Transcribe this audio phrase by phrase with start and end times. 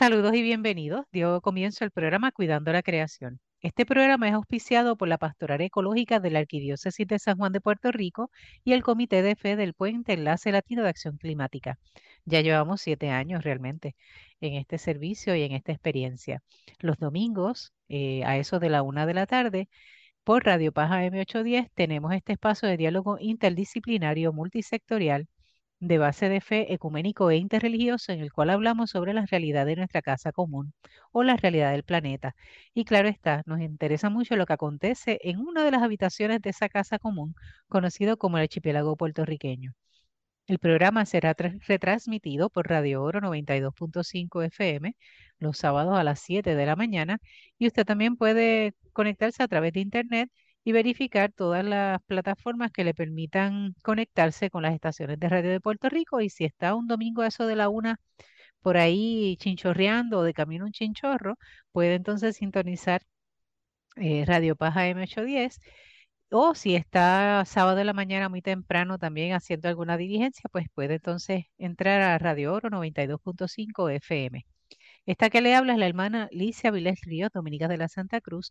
[0.00, 1.04] Saludos y bienvenidos.
[1.12, 3.38] Dio comienzo el programa Cuidando la Creación.
[3.60, 7.60] Este programa es auspiciado por la Pastoral Ecológica de la Arquidiócesis de San Juan de
[7.60, 8.30] Puerto Rico
[8.64, 11.78] y el Comité de Fe del Puente Enlace Latino de Acción Climática.
[12.24, 13.94] Ya llevamos siete años realmente
[14.40, 16.42] en este servicio y en esta experiencia.
[16.78, 19.68] Los domingos, eh, a eso de la una de la tarde,
[20.24, 25.28] por Radio Paja M810, tenemos este espacio de diálogo interdisciplinario multisectorial
[25.80, 29.76] de base de fe ecuménico e interreligioso en el cual hablamos sobre la realidad de
[29.76, 30.72] nuestra casa común
[31.12, 32.34] o la realidad del planeta.
[32.74, 36.50] Y claro está, nos interesa mucho lo que acontece en una de las habitaciones de
[36.50, 37.34] esa casa común,
[37.68, 39.72] conocido como el archipiélago puertorriqueño.
[40.46, 44.96] El programa será retransmitido por Radio Oro 92.5 FM
[45.38, 47.18] los sábados a las 7 de la mañana
[47.58, 50.30] y usted también puede conectarse a través de internet
[50.64, 55.60] y verificar todas las plataformas que le permitan conectarse con las estaciones de radio de
[55.60, 56.20] Puerto Rico.
[56.20, 57.98] Y si está un domingo a eso de la una
[58.60, 61.36] por ahí chinchorreando o de camino un chinchorro,
[61.72, 63.02] puede entonces sintonizar
[63.96, 65.58] eh, Radio Paja M810.
[66.32, 70.94] O si está sábado de la mañana muy temprano también haciendo alguna diligencia, pues puede
[70.96, 74.44] entonces entrar a Radio Oro 92.5 FM.
[75.06, 78.50] Esta que le habla es la hermana Licia Vilés Ríos, Dominica de la Santa Cruz,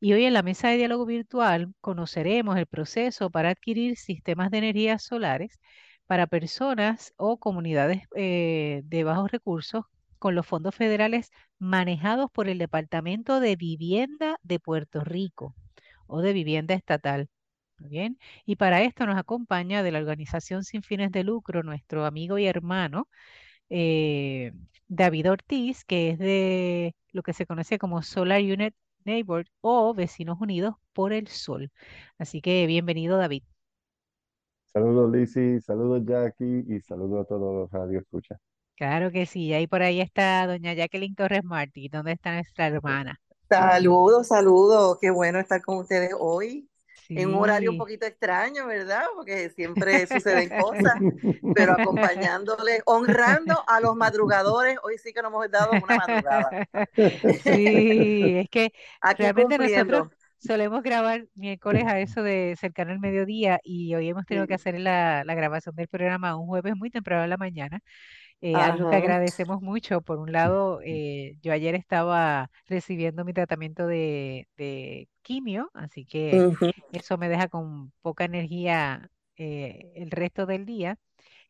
[0.00, 4.58] y hoy en la mesa de diálogo virtual conoceremos el proceso para adquirir sistemas de
[4.58, 5.58] energía solares
[6.06, 9.84] para personas o comunidades eh, de bajos recursos
[10.18, 15.54] con los fondos federales manejados por el Departamento de Vivienda de Puerto Rico
[16.06, 17.28] o de Vivienda Estatal.
[17.78, 22.38] Bien, y para esto nos acompaña de la organización sin fines de lucro nuestro amigo
[22.38, 23.08] y hermano
[23.70, 24.52] eh,
[24.88, 30.38] David Ortiz, que es de lo que se conoce como Solar Unit Neighbor o Vecinos
[30.40, 31.70] Unidos por el Sol.
[32.18, 33.42] Así que bienvenido, David.
[34.64, 38.36] Saludos, Lizzy, saludos, Jackie, y saludos a todos los radio escucha.
[38.76, 41.88] Claro que sí, ahí por ahí está doña Jacqueline Torres Martí.
[41.88, 43.18] ¿Dónde está nuestra hermana?
[43.48, 46.68] Saludos, saludos, qué bueno estar con ustedes hoy
[47.08, 49.04] en un horario un poquito extraño, ¿verdad?
[49.14, 50.94] Porque siempre suceden cosas,
[51.54, 56.50] pero acompañándoles, honrando a los madrugadores, hoy sí que nos hemos dado una madrugada.
[57.42, 58.72] Sí, es que
[59.18, 60.08] realmente nosotros
[60.38, 64.78] solemos grabar miércoles a eso de cercano al mediodía y hoy hemos tenido que hacer
[64.78, 67.80] la, la grabación del programa un jueves muy temprano en la mañana
[68.40, 70.00] eh, algo que agradecemos mucho.
[70.00, 76.52] Por un lado, eh, yo ayer estaba recibiendo mi tratamiento de, quimio, así que
[76.92, 80.98] eso me deja con poca energía eh, el resto del día.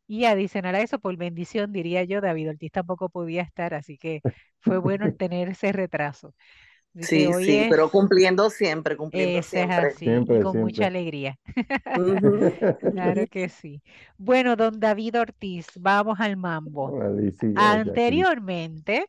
[0.08, 4.20] Y adicional a eso, por bendición, diría yo, David Ortiz tampoco podía estar, así que
[4.60, 6.34] fue bueno tener ese retraso.
[7.00, 9.88] Sí, sí, pero cumpliendo siempre, cumpliendo siempre.
[9.88, 10.06] así,
[10.42, 11.38] con mucha alegría.
[12.92, 13.82] Claro que sí.
[14.18, 16.98] Bueno, don David Ortiz, vamos al mambo.
[17.54, 19.06] Anteriormente,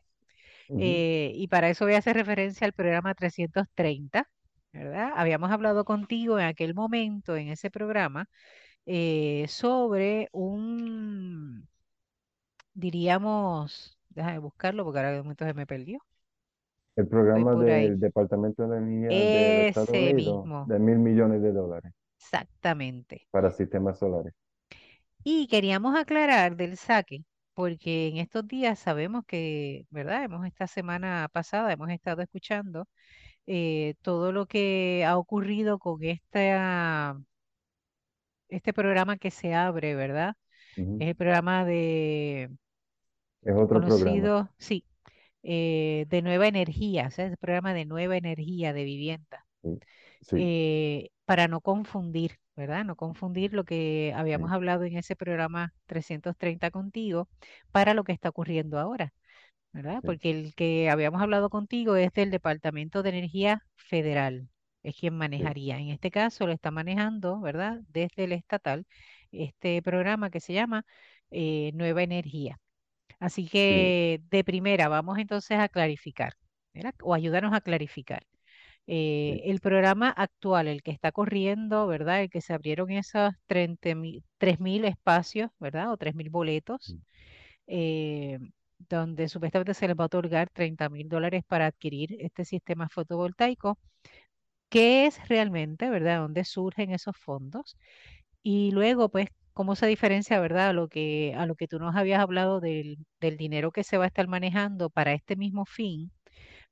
[0.78, 4.28] eh, y para eso voy a hacer referencia al programa 330,
[4.72, 5.12] ¿verdad?
[5.16, 8.28] Habíamos hablado contigo en aquel momento, en ese programa,
[8.86, 11.68] eh, sobre un,
[12.74, 15.98] diríamos, déjame buscarlo porque ahora de momento se me perdió.
[16.98, 21.92] El programa del Departamento de Energía Estados Unidos de mil millones de dólares.
[22.16, 23.28] Exactamente.
[23.30, 24.34] Para sistemas solares.
[25.22, 27.22] Y queríamos aclarar del saque,
[27.54, 30.24] porque en estos días sabemos que, ¿verdad?
[30.24, 32.88] Hemos esta semana pasada, hemos estado escuchando
[33.46, 37.16] eh, todo lo que ha ocurrido con esta,
[38.48, 40.34] este programa que se abre, ¿verdad?
[40.74, 42.50] Es el programa de...
[43.42, 44.52] Es otro programa.
[44.58, 44.84] Sí,
[45.50, 49.46] eh, de nueva energía, o sea, el programa de nueva energía de vivienda,
[50.32, 52.84] eh, para no confundir, ¿verdad?
[52.84, 57.30] No confundir lo que habíamos hablado en ese programa 330 contigo
[57.72, 59.14] para lo que está ocurriendo ahora,
[59.72, 60.02] ¿verdad?
[60.04, 64.50] Porque el que habíamos hablado contigo es del Departamento de Energía Federal,
[64.82, 65.78] es quien manejaría.
[65.78, 67.80] En este caso lo está manejando, ¿verdad?
[67.88, 68.86] Desde el estatal,
[69.32, 70.84] este programa que se llama
[71.30, 72.60] eh, Nueva Energía.
[73.20, 76.34] Así que de primera vamos entonces a clarificar,
[77.02, 78.24] o ayudarnos a clarificar.
[78.86, 82.22] Eh, el programa actual, el que está corriendo, ¿verdad?
[82.22, 85.92] El que se abrieron esos 3.000 espacios, ¿verdad?
[85.92, 86.96] O 3.000 boletos,
[87.66, 88.38] eh,
[88.88, 93.78] donde supuestamente se les va a otorgar 30 mil dólares para adquirir este sistema fotovoltaico.
[94.70, 96.20] ¿Qué es realmente, verdad?
[96.20, 97.76] ¿Dónde surgen esos fondos?
[98.42, 99.28] Y luego, pues,
[99.58, 103.04] ¿Cómo se diferencia, verdad, a lo que, a lo que tú nos habías hablado del,
[103.20, 106.12] dinero que se va a estar manejando para este mismo fin,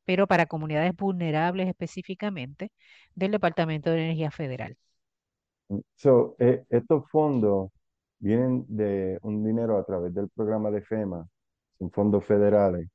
[0.05, 2.71] pero para comunidades vulnerables específicamente,
[3.17, 4.77] del Departamento de Energía Federal?
[5.69, 7.73] Mm, so, eh, estos fondos
[8.21, 11.27] vienen de un dinero a través del programa de FEMA,
[11.81, 12.89] son fondos federales,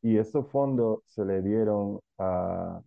[0.00, 2.80] y esos fondos se le dieron a,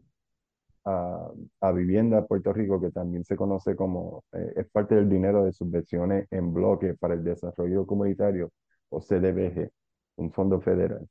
[1.62, 5.53] a, Vivienda Puerto Rico, que también se conoce como, eh, es parte del dinero de
[5.53, 8.51] subvenciones en bloque para el desarrollo comunitario,
[8.89, 9.69] o CDBG,
[10.18, 11.07] un fondo federal.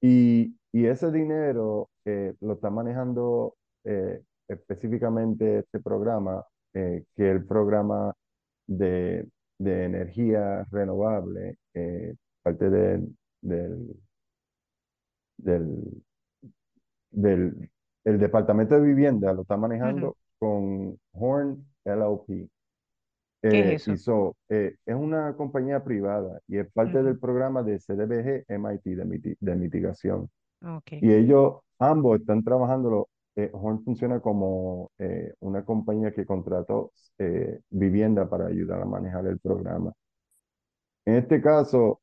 [0.00, 7.44] y, y, ese dinero eh, lo está manejando eh, específicamente este programa, que es el
[7.46, 8.14] programa
[8.66, 9.28] de,
[9.58, 11.58] de energía renovable,
[12.42, 13.08] parte de,
[13.42, 13.96] del,
[15.38, 16.02] del,
[17.10, 17.70] del
[18.04, 22.48] el Departamento de Vivienda lo está manejando con Horn LLP.
[23.40, 24.36] ¿Qué es eh, eso?
[24.48, 28.84] Eh, es una compañía privada y es parte del programa de CDBG MIT
[29.40, 30.28] de, mitigación.
[30.90, 33.08] Y ellos ambos están trabajando.
[33.36, 34.90] Eh, Horn funciona como
[35.40, 36.92] una compañía que contrató
[37.70, 39.92] vivienda para ayudar a manejar el programa.
[41.04, 42.00] En este caso,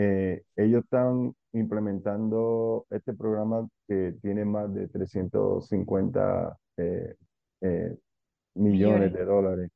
[0.00, 7.14] ellos están implementando este programa que tiene más de 350 eh,
[7.62, 7.96] eh,
[8.54, 9.70] millones de dólares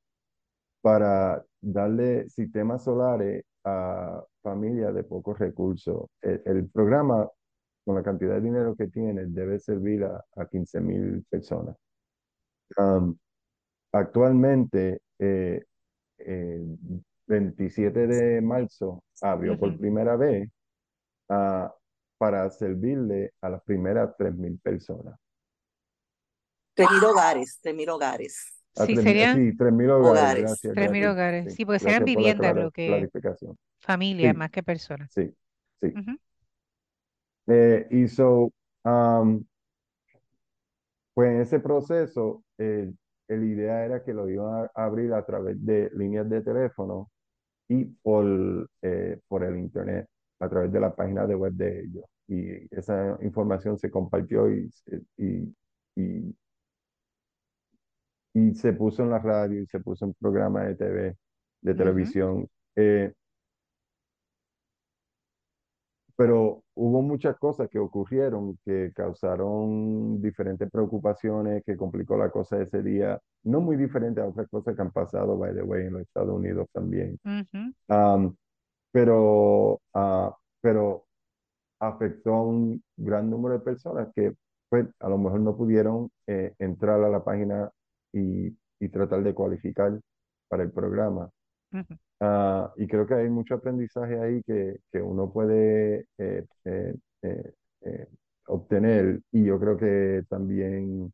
[0.80, 6.06] para darle sistemas solares a familias de pocos recursos.
[6.20, 7.28] El, programa,
[7.84, 11.76] con la cantidad de dinero que tiene, debe servir a, a 15 mil personas.
[13.92, 15.62] actualmente, eh,
[17.32, 20.50] 27 de marzo abrió por primera vez
[22.18, 25.18] para servirle a las primeras 3.000 personas.
[26.74, 28.62] 3.000 hogares, 3.000 hogares.
[28.74, 30.60] sí, serían 3.000 hogares.
[30.60, 31.54] 3.000 hogares.
[31.54, 33.08] Sí, porque serían viviendas, lo que
[33.80, 35.10] familias más que personas.
[35.12, 35.34] Sí,
[35.80, 35.94] sí.
[37.46, 38.52] eh, y so,
[38.84, 39.44] um,
[41.14, 42.92] pues en ese proceso, eh,
[43.26, 47.10] la idea era que lo iban a abrir a través de líneas de teléfono
[47.72, 50.08] y por, eh, por el internet
[50.40, 52.04] a través de la página de web de ellos.
[52.28, 54.70] Y esa información se compartió y,
[55.16, 55.54] y,
[55.96, 56.36] y,
[58.34, 61.16] y se puso en la radio y se puso en programas de TV,
[61.62, 62.48] de televisión.
[62.76, 63.12] Eh,
[66.22, 72.80] pero hubo muchas cosas que ocurrieron que causaron diferentes preocupaciones, que complicó la cosa ese
[72.80, 76.02] día, no muy diferente a otras cosas que han pasado, by the way, en los
[76.02, 77.18] Estados Unidos también.
[78.92, 80.30] Pero, uh,
[80.60, 81.06] pero
[81.80, 84.32] afectó a un gran número de personas que
[84.68, 87.68] pues, a lo mejor no pudieron eh, entrar a la página
[88.12, 89.98] y, y, tratar de cualificar
[90.46, 91.28] para el programa.
[91.72, 91.82] Uh,
[92.76, 98.06] y creo que hay mucho aprendizaje ahí que, que uno puede eh, eh, eh,
[98.46, 99.20] obtener.
[99.32, 101.12] Y yo creo que también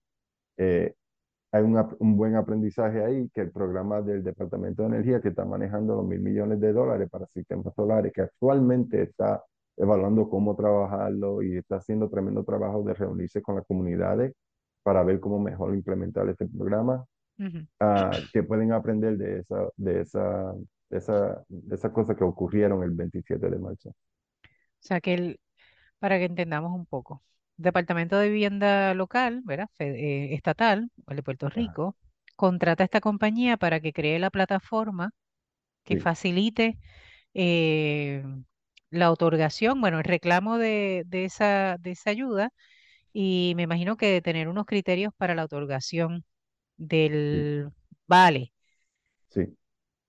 [0.58, 5.96] hay un buen aprendizaje ahí, que el programa del Departamento de Energía que está manejando
[5.96, 9.42] los mil millones de dólares para sistemas solares, que actualmente está
[9.76, 14.34] evaluando cómo trabajarlo y está haciendo tremendo trabajo de reunirse con las comunidades
[14.82, 17.04] para ver cómo mejor implementar este programa,
[17.80, 20.52] ah, que pueden aprender de esa, de esa,
[20.90, 23.90] de esa, de esas cosas que ocurrieron el 27 de marzo.
[23.90, 23.94] O
[24.80, 25.40] sea que el,
[25.98, 27.22] para que entendamos un poco,
[27.56, 29.68] Departamento de Vivienda Local, ¿verdad?
[29.80, 31.96] Eh, estatal, el de Puerto Rico,
[32.36, 35.10] contrata a esta compañía para que cree la plataforma
[35.84, 36.78] que facilite
[37.34, 38.24] eh,
[38.90, 42.50] la otorgación, bueno, el reclamo de, esa, de esa ayuda
[43.12, 46.24] y me imagino que de tener unos criterios para la otorgación
[46.78, 47.70] del
[48.06, 48.52] vale.
[49.28, 49.54] Sí.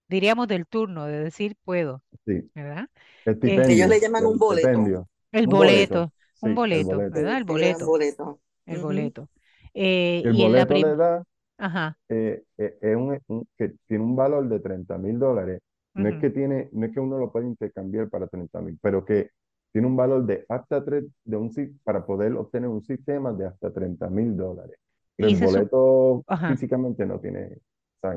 [0.07, 2.49] Diríamos del turno, de decir puedo, sí.
[2.55, 2.87] ¿verdad?
[3.25, 5.09] Ellos le llaman un boleto.
[5.31, 7.37] El boleto un boleto, ¿verdad?
[7.37, 7.79] El boleto.
[7.79, 8.39] El boleto.
[8.65, 9.29] El boleto.
[9.73, 11.23] Eh, el boleto le da,
[11.57, 11.97] Ajá.
[12.07, 15.61] Eh, eh, es un, que tiene un valor de 30 mil dólares.
[15.93, 19.03] No es que tiene, no es que uno lo puede intercambiar para 30 mil, pero
[19.03, 19.31] que
[19.73, 21.51] tiene un valor de hasta tres, de un
[21.83, 24.77] para poder obtener un sistema de hasta 30 mil dólares.
[25.19, 27.59] El boleto físicamente no tiene.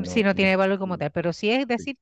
[0.04, 1.98] sí, no tiene valor como tal, pero sí es decir,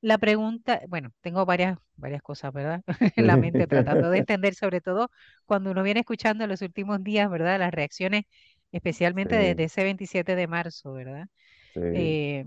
[0.00, 2.82] la pregunta, bueno, tengo varias, varias cosas, ¿verdad?
[3.16, 5.10] En la mente tratando de entender, sobre todo
[5.46, 7.58] cuando uno viene escuchando en los últimos días, ¿verdad?
[7.58, 8.24] Las reacciones,
[8.72, 11.26] especialmente desde ese 27 de marzo, ¿verdad?
[11.92, 12.46] Eh,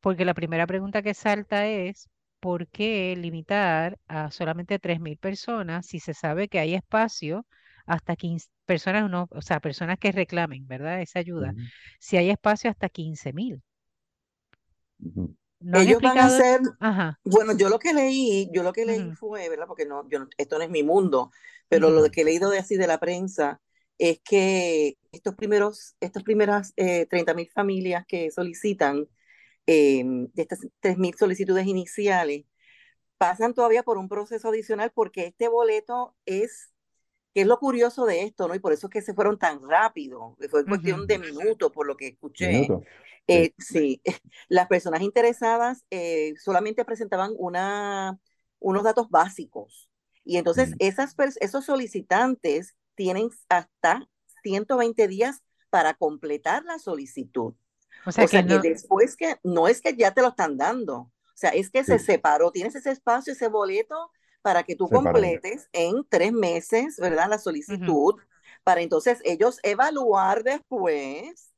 [0.00, 2.08] porque la primera pregunta que salta es,
[2.40, 7.46] ¿por qué limitar a solamente 3.000 personas si se sabe que hay espacio
[7.86, 11.00] hasta 15 personas, no, o sea, personas que reclamen, ¿verdad?
[11.00, 11.54] Esa ayuda.
[11.98, 13.62] Si hay espacio hasta 15.000.
[15.72, 16.60] Ellos van a hacer,
[17.24, 19.66] bueno, yo lo que leí, yo lo que leí fue, ¿verdad?
[19.66, 21.30] Porque no, yo, esto no es mi mundo,
[21.68, 23.60] pero lo que he leído de así de la prensa
[23.98, 29.08] es que estos primeros, estas primeras eh, 30.000 familias que solicitan,
[29.66, 32.44] em, de estas 3.000 solicitudes iniciales,
[33.16, 36.73] pasan todavía por un proceso adicional porque este boleto es,
[37.34, 38.54] que es lo curioso de esto, ¿no?
[38.54, 41.96] Y por eso es que se fueron tan rápido, fue cuestión de minutos, por lo
[41.96, 42.68] que escuché.
[43.26, 44.00] Eh, sí.
[44.48, 48.20] las personas interesadas eh, solamente presentaban una,
[48.60, 49.90] unos datos básicos.
[50.24, 50.76] Y entonces mm.
[50.78, 54.08] esas, esos solicitantes tienen hasta
[54.44, 57.54] 120 días para completar la solicitud.
[58.06, 61.50] O sea, que, después que no es que ya te lo están dando, o sea,
[61.50, 64.12] es que se separó, tienes ese espacio, ese boleto
[64.44, 67.30] para que tú completes en tres meses, ¿verdad?
[67.30, 68.16] La solicitud,
[68.62, 71.54] para entonces ellos evaluar después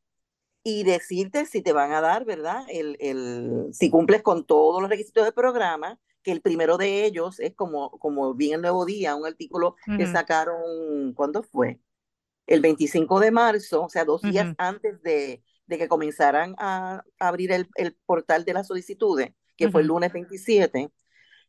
[0.62, 2.64] y decirte si te van a dar, ¿verdad?
[2.68, 7.40] El, el, si cumples con todos los requisitos del programa, que el primero de ellos
[7.40, 11.80] es como, como vi el Nuevo Día, un artículo que sacaron, ¿cuándo fue?
[12.46, 17.50] El 25 de marzo, o sea, dos días antes de, de, que comenzaran a, abrir
[17.50, 20.88] el, el, portal de las solicitudes, que fue el lunes 27,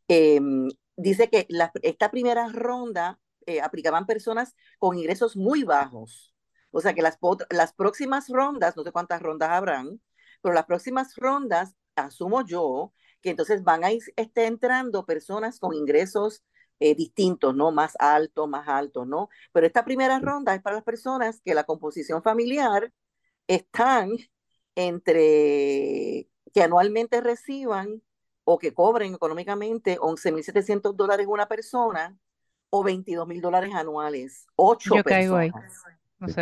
[0.08, 0.68] em,
[0.98, 6.34] dice que la, esta primera ronda eh, aplicaban personas con ingresos muy bajos.
[6.70, 7.18] O sea que las,
[7.50, 10.00] las próximas rondas, no sé cuántas rondas habrán,
[10.42, 15.74] pero las próximas rondas, asumo yo, que entonces van a ir este, entrando personas con
[15.74, 16.42] ingresos
[16.80, 17.72] eh, distintos, ¿no?
[17.72, 19.28] Más altos, más altos, ¿no?
[19.52, 22.92] Pero esta primera ronda es para las personas que la composición familiar
[23.48, 24.10] están
[24.76, 28.02] entre que anualmente reciban
[28.50, 32.16] o que cobren económicamente 11.700 dólares una persona
[32.70, 34.46] o 22 mil dólares anuales.
[34.56, 35.84] Ocho personas.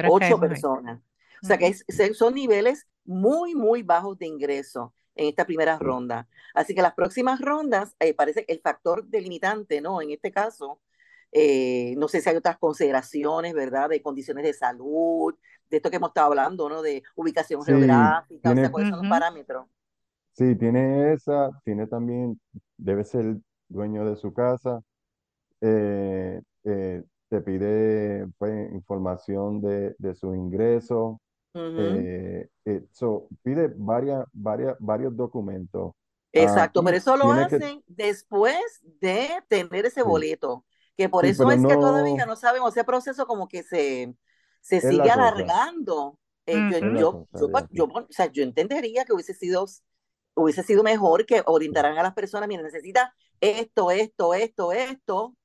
[0.09, 1.01] Ocho personas.
[1.43, 1.75] O sea que
[2.15, 6.29] son niveles muy, muy bajos de ingreso en esta primera ronda.
[6.55, 10.01] Así que las próximas rondas, eh, parece que el factor delimitante, ¿no?
[10.01, 10.79] En este caso,
[11.33, 13.89] eh, no sé si hay otras consideraciones, ¿verdad?
[13.89, 15.35] De condiciones de salud,
[15.69, 16.83] de esto que hemos estado hablando, ¿no?
[16.83, 19.67] De ubicación geográfica, o sea, ¿cuáles son los parámetros?
[20.37, 22.39] Sí, tiene esa, tiene también,
[22.77, 23.37] debe ser
[23.69, 24.83] dueño de su casa,
[25.61, 26.41] eh,
[27.29, 31.17] te pide pues, información de, de sus ingresos,
[31.75, 32.83] eh, eh,
[33.43, 35.93] pide varias, varias, varios documentos.
[36.35, 38.59] Ah, Exacto, pero eso lo hacen después
[39.01, 40.67] de tener ese boleto,
[40.97, 44.15] que por eso es que todavía no sabemos, ese proceso como que se,
[44.61, 46.19] se sigue alargando.
[46.47, 46.65] Eh,
[46.95, 47.19] yo,
[47.71, 49.67] yo, o sea, yo entendería que hubiese sido,
[50.37, 55.37] hubiese sido mejor que orientaran a las personas, mira, necesita esto, esto, esto, esto,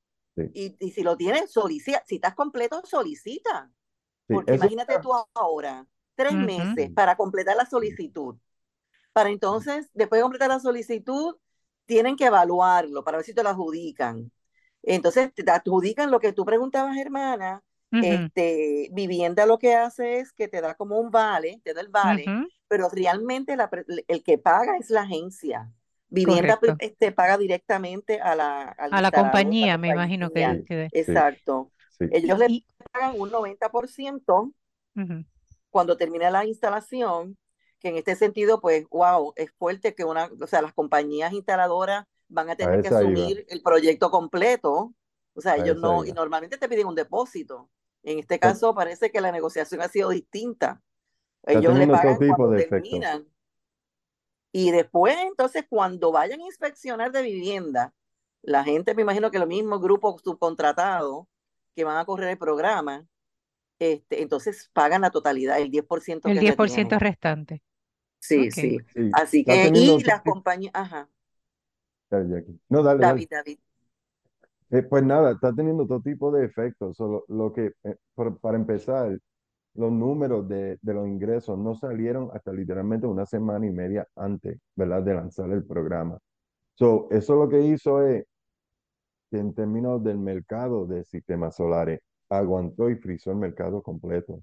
[0.54, 3.70] y, y, si lo tienes, solicita, si estás completo, solicita.
[4.26, 8.36] Porque imagínate tú ahora, tres meses para completar la solicitud.
[9.12, 11.36] Para entonces, después de completar la solicitud,
[11.84, 14.30] tienen que evaluarlo para ver si te lo adjudican.
[14.82, 17.62] Entonces, te adjudican lo que tú preguntabas, hermana.
[17.90, 21.88] este, vivienda lo que hace es que te da como un vale, te da el
[21.88, 22.24] vale,
[22.72, 23.54] pero realmente
[24.08, 25.70] el que paga es la agencia.
[26.08, 31.70] Vivienda este, paga directamente a la, a la compañía, me imagino que, Exacto.
[31.98, 34.54] Ellos le pagan un 90%
[35.68, 37.36] cuando termina la instalación,
[37.78, 42.06] que en este sentido, pues, wow, es fuerte que una, o sea, las compañías instaladoras
[42.28, 44.94] van a tener que asumir el proyecto completo.
[45.34, 47.68] O sea, ellos no, y normalmente te piden un depósito.
[48.02, 50.80] En este caso parece que la negociación ha sido distinta.
[51.44, 53.26] Ellos le pagan cuando terminan.
[54.52, 57.94] Y después, entonces, cuando vayan a inspeccionar de vivienda,
[58.42, 61.26] la gente, me imagino que los mismos grupos subcontratados
[61.74, 63.06] que van a correr el programa,
[63.78, 66.28] este, entonces pagan la totalidad, el 10%.
[66.28, 67.62] El 10% restante.
[68.20, 68.78] Sí, sí,
[69.14, 71.08] Así que, y las compañías, ajá.
[72.68, 73.00] No, dale.
[73.00, 73.58] David, David.
[74.70, 76.96] Eh, pues nada, está teniendo todo tipo de efectos.
[76.96, 77.96] Solo lo que, eh,
[78.40, 79.18] para empezar,
[79.74, 84.58] los números de, de, los ingresos no salieron hasta literalmente una semana y media antes,
[84.76, 86.18] ¿verdad?, de lanzar el programa.
[86.74, 88.24] So, eso lo que hizo es
[89.30, 94.42] que en términos del mercado de sistemas solares, aguantó y frizó el mercado completo.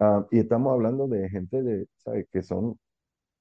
[0.00, 2.26] Ah, y estamos hablando de gente de, ¿sabes?
[2.32, 2.78] que son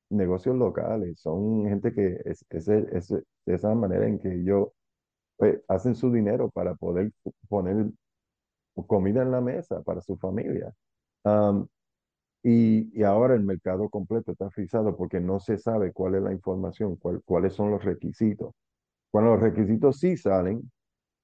[0.09, 3.13] negocios locales, son gente que es, es,
[3.45, 4.69] esa manera en que ellos
[5.37, 7.11] pues, hacen su dinero para poder
[7.49, 7.87] poner
[8.87, 10.73] comida en la mesa para su familia.
[12.43, 16.33] Y, y, ahora el mercado completo está frisado porque no se sabe cuál es la
[16.33, 18.53] información, cuál, cuáles son los requisitos.
[19.11, 20.71] Cuando los requisitos sí salen,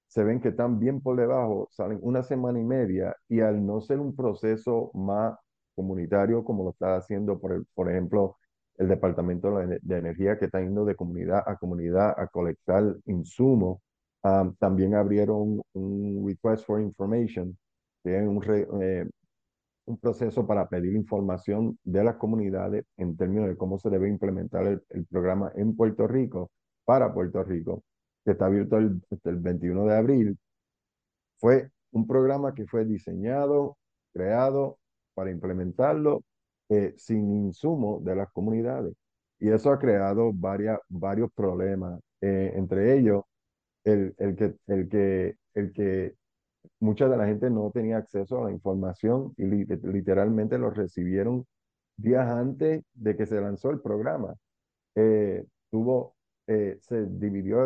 [0.07, 3.81] se ven que están bien por debajo, salen una semana y media y al no
[3.81, 5.38] ser un proceso más
[5.75, 8.38] comunitario como lo está haciendo, por, el, por ejemplo,
[8.77, 13.79] el Departamento de Energía que está yendo de comunidad a comunidad a colectar insumos,
[14.60, 17.57] también abrieron un Request for Information,
[18.03, 18.41] que es un,
[18.81, 19.10] eh,
[19.86, 24.82] un proceso para pedir información de las comunidades en términos de cómo se debe implementar
[24.90, 26.52] el programa en Puerto Rico,
[26.86, 27.84] para Puerto Rico.
[28.25, 30.38] que está abierto el, el 21 de abril,
[31.40, 33.78] fue un programa que fue diseñado,
[34.13, 34.80] creado
[35.13, 36.24] para implementarlo
[36.70, 38.94] eh, sin insumo de las comunidades.
[39.40, 43.24] Y eso ha creado varias, varios problemas, eh, entre ellos
[43.84, 46.16] el, el, que, el, que, el que
[46.79, 51.46] mucha de la gente no tenía acceso a la información y literalmente lo recibieron
[51.98, 54.36] días antes de que se lanzó el programa.
[54.96, 56.15] Eh, tuvo,
[56.48, 57.65] se dividió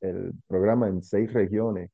[0.00, 1.90] el, programa en seis regiones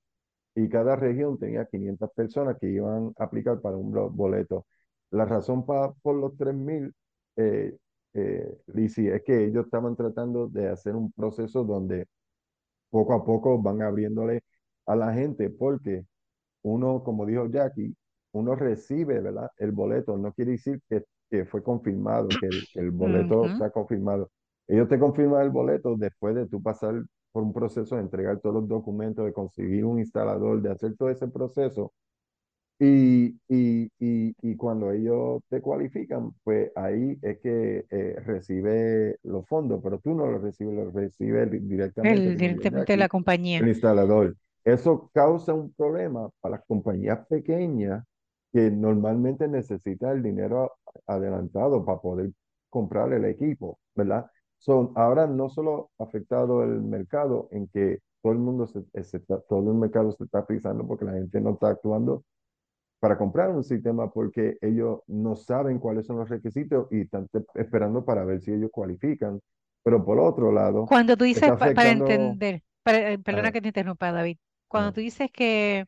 [0.55, 4.67] y cada región tenía 500 personas que iban a aplicar para un boleto.
[5.11, 6.93] La razón para, por los 3.000,
[7.37, 7.77] eh,
[8.15, 12.07] eh, es que ellos estaban tratando de hacer un proceso donde
[12.91, 14.43] poco a poco van abriéndole
[14.87, 16.07] a la gente, porque
[16.65, 17.95] uno, como dijo Jackie,
[18.33, 19.51] uno recibe ¿verdad?
[19.59, 22.49] el boleto, no quiere decir que, que fue confirmado, que
[22.81, 24.31] el, boleto está confirmado.
[24.67, 26.95] Ellos te confirman el boleto después de tú pasar
[27.33, 31.11] por un proceso de entregar todos los documentos, de conseguir un instalador, de hacer todo
[31.11, 31.93] ese proceso.
[32.79, 39.47] Y, y, y, y cuando ellos te cualifican, pues ahí es que eh, recibe los
[39.47, 42.31] fondos, pero tú no los recibes, los recibe directamente.
[42.31, 43.61] El, directamente la compañía.
[43.61, 44.35] El instalador.
[44.65, 48.05] Eso causa un problema para las compañías pequeñas
[48.53, 50.73] que normalmente necesitan el dinero
[51.07, 52.31] adelantado para poder
[52.71, 54.27] comprar el equipo, ¿verdad?
[54.59, 58.81] Son, ahora no solo ha afectado el mercado en que todo el mundo se,
[59.49, 62.25] todo el mercado se está frizando porque la gente no está actuando
[63.01, 68.03] para comprar un sistema porque ellos no saben cuáles son los requisitos y están esperando
[68.03, 69.41] para ver si ellos cualifican.
[69.83, 74.39] Pero por otro lado, cuando tú dices para entender, eh, perdona que te interrumpa, David,
[74.75, 75.87] cuando tú dices que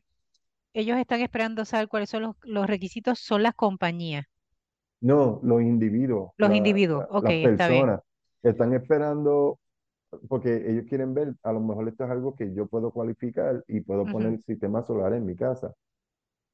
[0.73, 4.25] ellos están esperando saber cuáles son los, los requisitos, son las compañías.
[5.01, 6.31] No, los individuos.
[6.37, 7.99] Los individuos, ok, está bien
[8.43, 9.59] están esperando
[10.29, 13.81] porque ellos quieren ver, a lo mejor esto es algo que yo puedo cualificar y
[13.81, 15.73] puedo poner el sistema solar en mi casa.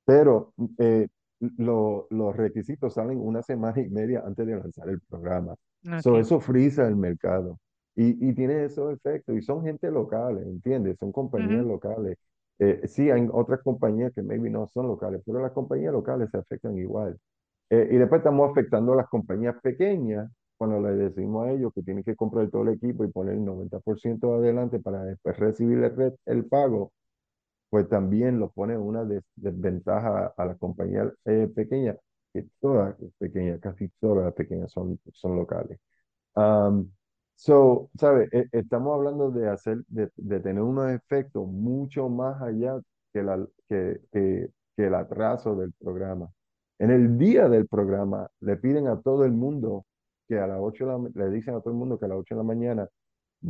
[0.05, 1.07] Pero eh,
[1.39, 5.55] los requisitos salen una semana y media antes de lanzar el programa.
[5.83, 7.59] eso frisa el mercado.
[7.95, 9.37] Y, y, tiene esos efectos.
[9.37, 10.97] Y son gente local, ¿entiendes?
[10.97, 12.17] Son compañías locales.
[12.59, 16.37] Eh, sí, hay otras compañías que maybe no son locales, pero las compañías locales se
[16.37, 17.17] afectan igual.
[17.69, 21.83] Eh, y después estamos afectando a las compañías pequeñas cuando le decimos a ellos que
[21.83, 26.13] tienen que comprar todo el equipo y poner el 90% adelante para después recibir el,
[26.25, 26.93] el, pago,
[27.69, 29.03] pues también lo pone una
[29.35, 31.97] desventaja a, la compañía eh, pequeña,
[32.33, 35.79] que todas pequeñas, casi todas las pequeñas son, son locales.
[36.35, 36.91] Um,
[37.35, 38.29] so, ¿sabe?
[38.31, 42.79] E, estamos hablando de hacer, de, de, tener unos efectos mucho más allá
[43.13, 46.29] que, la, que, que, que el atraso del programa.
[46.79, 49.85] En el día del programa le piden a todo el mundo
[50.27, 52.39] que a las 8 le dicen a todo el mundo que a las 8 de
[52.39, 52.89] la mañana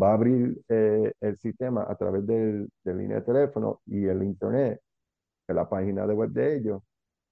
[0.02, 4.24] va a abrir eh, el sistema a través del, de línea de teléfono y el
[4.24, 4.82] internet,
[5.48, 6.82] de la página de web de ellos,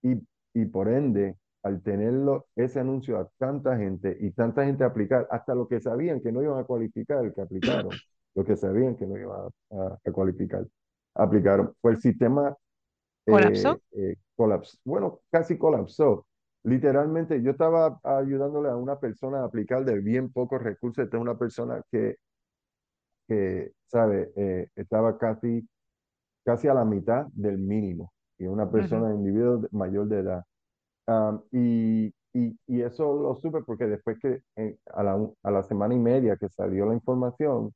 [0.03, 0.21] y,
[0.53, 5.53] y por ende, al tenerlo ese anuncio a tanta gente y tanta gente aplicar, hasta
[5.53, 7.89] lo que sabían que no iban a cualificar, que aplicaron,
[8.35, 10.65] lo que sabían que no iban a, cualificar,
[11.15, 11.73] aplicaron.
[11.81, 12.55] Pues el sistema
[13.25, 13.81] ¿Colapsó?
[13.91, 16.25] Eh, eh Bueno, casi colapsó.
[16.63, 21.03] Literalmente, yo estaba ayudándole a una persona a aplicar de bien pocos recursos.
[21.03, 22.17] Esta es una persona que,
[23.27, 24.31] que ¿sabe?
[24.35, 25.67] Eh, estaba casi,
[26.43, 28.13] casi a la mitad del mínimo.
[28.37, 30.43] Y una persona, individuo mayor de edad.
[31.51, 35.93] Y, y, y, eso lo supe porque después que eh, a, la, a la semana
[35.93, 37.73] y media que salió la información,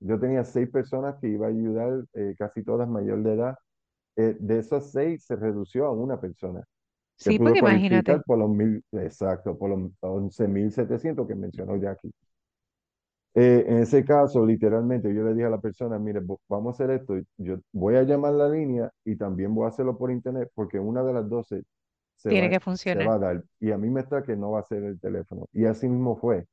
[0.00, 3.58] yo tenía seis personas que iba a ayudar, eh, casi todas mayor de edad.
[4.16, 6.64] de esas seis se redució a una persona.
[7.16, 8.20] Sí, porque imagínate.
[8.20, 12.12] Por los mil, exacto, por los 11.700 que mencionó Jackie.
[13.34, 16.90] Eh, en ese caso, literalmente, yo le dije a la persona, mire, vamos a hacer
[16.96, 20.78] esto, yo voy a llamar la línea y también voy a hacerlo por internet, porque
[20.80, 21.62] una de las dos se,
[22.22, 23.02] Tiene va, que funcionar.
[23.02, 23.44] se va a dar.
[23.60, 25.46] Y a mí me está que no va a ser el teléfono.
[25.52, 26.46] Y así mismo fue.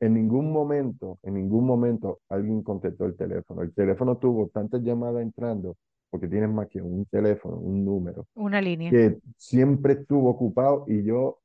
[0.00, 3.62] En ningún momento, en ningún momento alguien contestó el teléfono.
[3.62, 5.76] El teléfono tuvo tantas llamadas entrando
[6.10, 8.26] porque tienes más que un teléfono, un número.
[8.34, 8.90] Una línea.
[8.90, 11.38] Que siempre estuvo ocupado y yo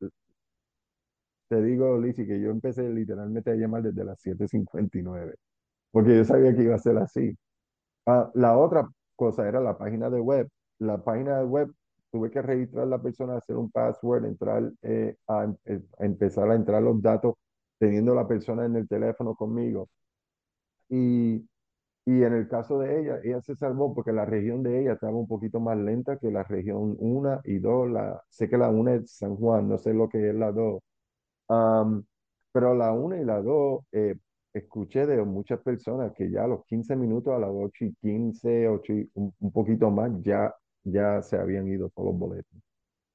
[1.50, 5.36] te digo, Lizzy, que yo empecé literalmente a llamar desde las 7.59,
[5.92, 7.38] porque yo sabía que iba a ser así.
[8.06, 10.50] Ah, la otra cosa era la página de web.
[10.80, 11.72] La página de web
[12.14, 16.56] tuve que registrar a la persona, hacer un password, entrar eh, a, a, empezar a
[16.56, 17.36] entrar los datos
[17.80, 19.90] teniendo la persona en el teléfono conmigo.
[20.90, 21.46] Y
[22.06, 25.14] y en el caso de ella, ella se salvó porque la región de ella estaba
[25.18, 27.90] un poquito más lenta que la región 1 y 2.
[27.92, 30.82] La, sé que la 1 es San Juan, no sé lo que es la 2.
[32.52, 34.16] pero la 1 y la 2, eh,
[34.54, 38.68] escuché de muchas personas que ya a los 15 minutos, a las 8 y 15,
[38.68, 42.60] 8 y un, poquito más, ya, ya se habían ido todos los boletos.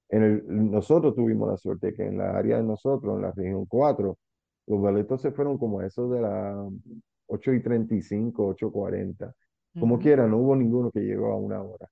[0.09, 3.67] En el, nosotros tuvimos la suerte que en la área de nosotros, en la región
[3.67, 4.19] 4,
[4.67, 6.57] los boletos se fueron como eso de las
[7.27, 9.35] 8 y 35, 8 y 40.
[9.79, 11.89] Como quiera, no hubo ninguno que llegó a una hora.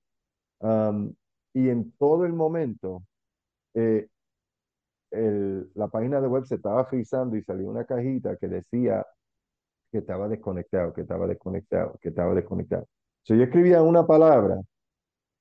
[1.53, 3.03] y en todo el momento,
[3.73, 4.07] eh,
[5.11, 9.05] el, la página de web se estaba frizando y salió una cajita que decía
[9.91, 12.87] que estaba desconectado, que estaba desconectado, que estaba desconectado.
[13.23, 14.61] Si yo escribía una palabra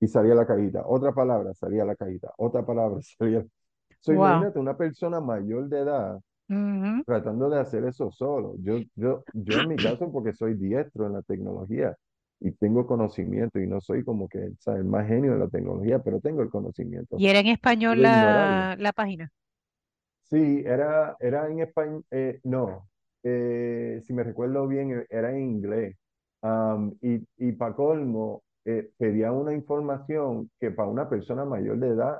[0.01, 3.45] y salía la cajita, otra palabra salía la cajita, otra palabra salía.
[4.01, 6.21] So, Imagínate una persona mayor de edad
[7.05, 8.55] tratando de hacer eso solo.
[8.59, 11.97] Yo, yo, yo en mi caso, porque soy diestro en la tecnología
[12.41, 16.21] y tengo conocimiento y no soy como que el más genio de la tecnología, pero
[16.21, 17.17] tengo el conocimiento.
[17.19, 19.33] ¿Y era en español la, la, página?
[20.25, 22.89] Sí, era, era en español, eh, no,
[23.23, 25.97] eh, si me recuerdo bien, era en inglés.
[27.01, 28.91] y, y para colmo, eh,
[29.33, 32.19] una información que para una persona mayor de edad,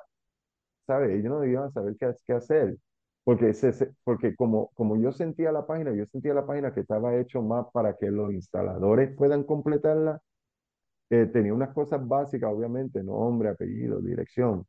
[0.87, 1.11] ¿sabes?
[1.13, 2.79] Ellos no a saber qué, qué hacer.
[3.25, 3.73] Porque, se,
[4.05, 7.67] porque como, como yo sentía la página, yo sentía la página que estaba hecho más
[7.73, 10.21] para que los instaladores puedan completarla.
[11.29, 14.67] tenía unas cosas básicas, obviamente, nombre, apellido, dirección.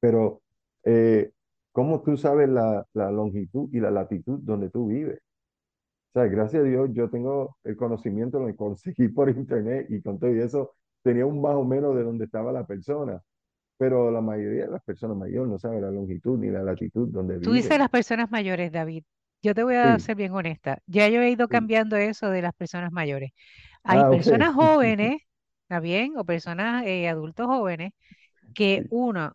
[0.00, 0.42] Pero,
[0.84, 1.32] eh,
[1.72, 5.20] ¿cómo tú sabes la, la longitud y la latitud donde tú vives?
[6.14, 10.18] O sea, gracias a Dios yo tengo el conocimiento, lo conseguí por internet y con
[10.18, 10.74] todo eso
[11.06, 13.22] tenía un más o menos de donde estaba la persona.
[13.78, 17.34] Pero la mayoría de las personas mayores no saben la longitud ni la latitud donde
[17.34, 17.44] viven.
[17.44, 19.04] Tú dices las personas mayores, David.
[19.42, 20.78] Yo te voy a ser bien honesta.
[20.86, 23.30] Ya yo he ido cambiando eso de las personas mayores.
[23.84, 25.22] Hay ah, personas jóvenes,
[25.62, 26.14] ¿está bien?
[26.16, 27.92] O personas eh, adultos jóvenes
[28.54, 29.32] que uno,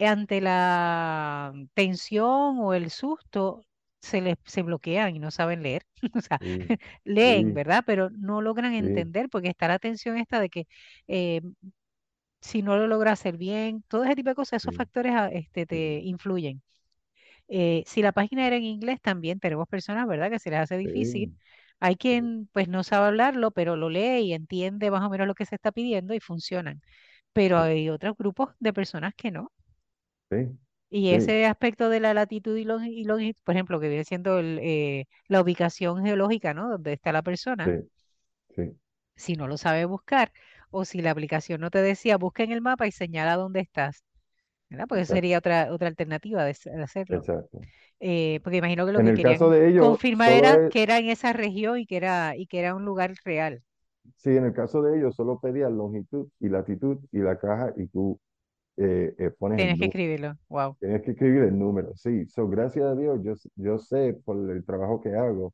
[0.00, 3.62] ante la tensión o el susto,
[4.00, 5.84] se les se bloquean y no saben leer.
[6.14, 6.40] o sea,
[7.04, 7.84] leen, ¿verdad?
[7.86, 10.66] Pero no logran entender porque está la tensión esta de que
[11.08, 11.40] eh,
[12.40, 15.66] si no lo logra hacer bien, todo ese tipo de cosas, esos factores ah, este,
[15.66, 16.62] te influyen.
[17.48, 20.78] Eh, si la página era en inglés, también tenemos personas, ¿verdad?, que se les hace
[20.78, 21.32] difícil.
[21.80, 25.34] Hay quien pues no sabe hablarlo, pero lo lee y entiende más o menos lo
[25.36, 26.82] que se está pidiendo y funcionan.
[27.34, 29.52] Pero hay otros grupos de personas que no.
[30.30, 30.58] Sí.
[30.92, 35.40] Y ese aspecto de la latitud y longitud, por ejemplo, que viene siendo eh, la
[35.40, 36.68] ubicación geológica, ¿no?
[36.68, 37.80] Donde está la persona.
[39.14, 40.32] Si no lo sabe buscar,
[40.70, 44.04] o si la aplicación no te decía, busca en el mapa y señala dónde estás.
[44.68, 44.86] ¿verdad?
[44.88, 47.18] Porque sería otra, otra alternativa de, hacerlo.
[47.18, 47.60] Exacto.
[47.98, 49.38] Eh, porque imagino que lo que querían
[49.78, 53.12] confirmar era que era en esa región y que era, y que era un lugar
[53.24, 53.62] real.
[54.16, 57.86] Sí, en el caso de ellos solo pedía longitud y latitud y la caja y
[57.88, 58.18] tú
[58.82, 60.74] eh, eh, Tienes que escribirlo, wow.
[60.80, 62.26] Tienes que escribir el número, sí.
[62.28, 65.52] So, gracias a Dios, yo, yo sé por el trabajo que hago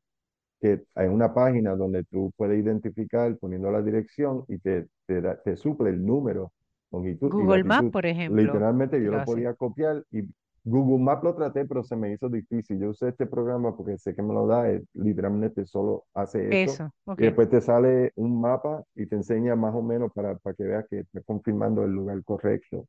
[0.61, 5.57] que hay una página donde tú puedes identificar poniendo la dirección y te, te, te
[5.57, 6.53] suple el número,
[6.91, 8.41] longitud Google Maps, por ejemplo.
[8.41, 10.23] Literalmente yo lo, podía copiar y
[10.63, 12.79] Google Maps lo traté, pero se me hizo difícil.
[12.79, 16.89] Yo usé este programa porque sé que me lo da, literalmente solo hace eso.
[17.17, 20.63] Y después te sale un mapa y te enseña más o menos para, para que
[20.63, 22.87] veas que está confirmando el lugar correcto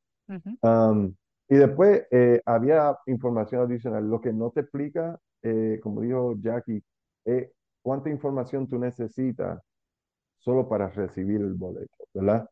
[1.48, 4.08] y después eh, había información adicional.
[4.08, 6.82] Lo que no te explica, eh, como dijo Jackie,
[7.24, 7.50] es
[7.82, 9.60] cuánta información tú necesitas
[10.38, 12.48] solo para recibir el boleto, ¿verdad?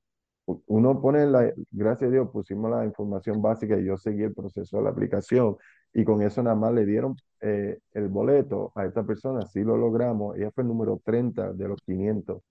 [0.66, 4.76] Uno pone, la, gracias a Dios, pusimos la información básica y yo seguí el proceso
[4.78, 5.56] de la aplicación
[5.92, 9.76] y con eso nada más le dieron eh, el boleto a esta persona, sí lo
[9.76, 12.42] logramos, ella fue el número 30 de los 500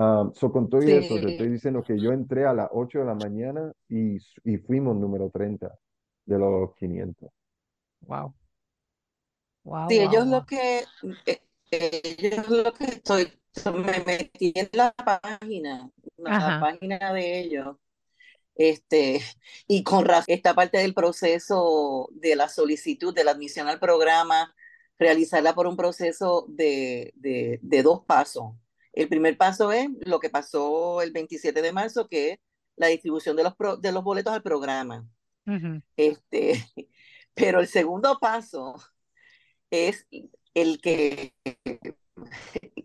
[0.00, 3.04] Um, so con todo eso, te estoy diciendo que yo entré a las 8 de
[3.04, 5.78] la mañana y, y fuimos número 30
[6.24, 7.28] de los 500.
[8.06, 8.34] Wow.
[9.64, 10.84] Wow, sí, ellos lo que,
[11.26, 13.30] eh, ellos lo que estoy,
[13.74, 17.76] me metí en la página, la página de ellos,
[18.54, 19.20] este,
[19.68, 24.54] y con esta parte del proceso de la solicitud, de la admisión al programa,
[24.98, 28.54] realizarla por un proceso de, de, de dos pasos.
[28.92, 32.38] El primer paso es lo que pasó el 27 de marzo, que es
[32.76, 35.06] la distribución de los, de los boletos al programa.
[35.96, 36.64] este,
[37.34, 38.74] pero el segundo paso
[39.70, 40.06] es
[40.54, 41.34] el que,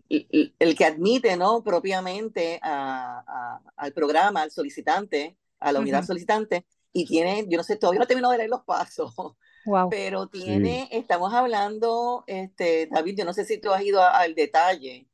[0.08, 1.62] el, que admite ¿no?
[1.62, 8.00] propiamente al programa, al solicitante, a la unidad solicitante, y tiene, yo no sé, todavía
[8.00, 9.12] no terminado de leer los pasos,
[9.90, 15.06] pero tiene, estamos hablando, este, David, yo no sé si tú has ido al detalle,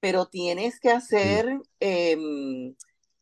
[0.00, 2.74] pero tienes que hacer, em,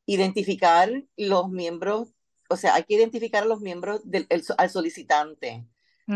[0.06, 2.08] identificar los miembros,
[2.48, 4.26] o sea, hay que identificar a los miembros del
[4.58, 5.66] al solicitante.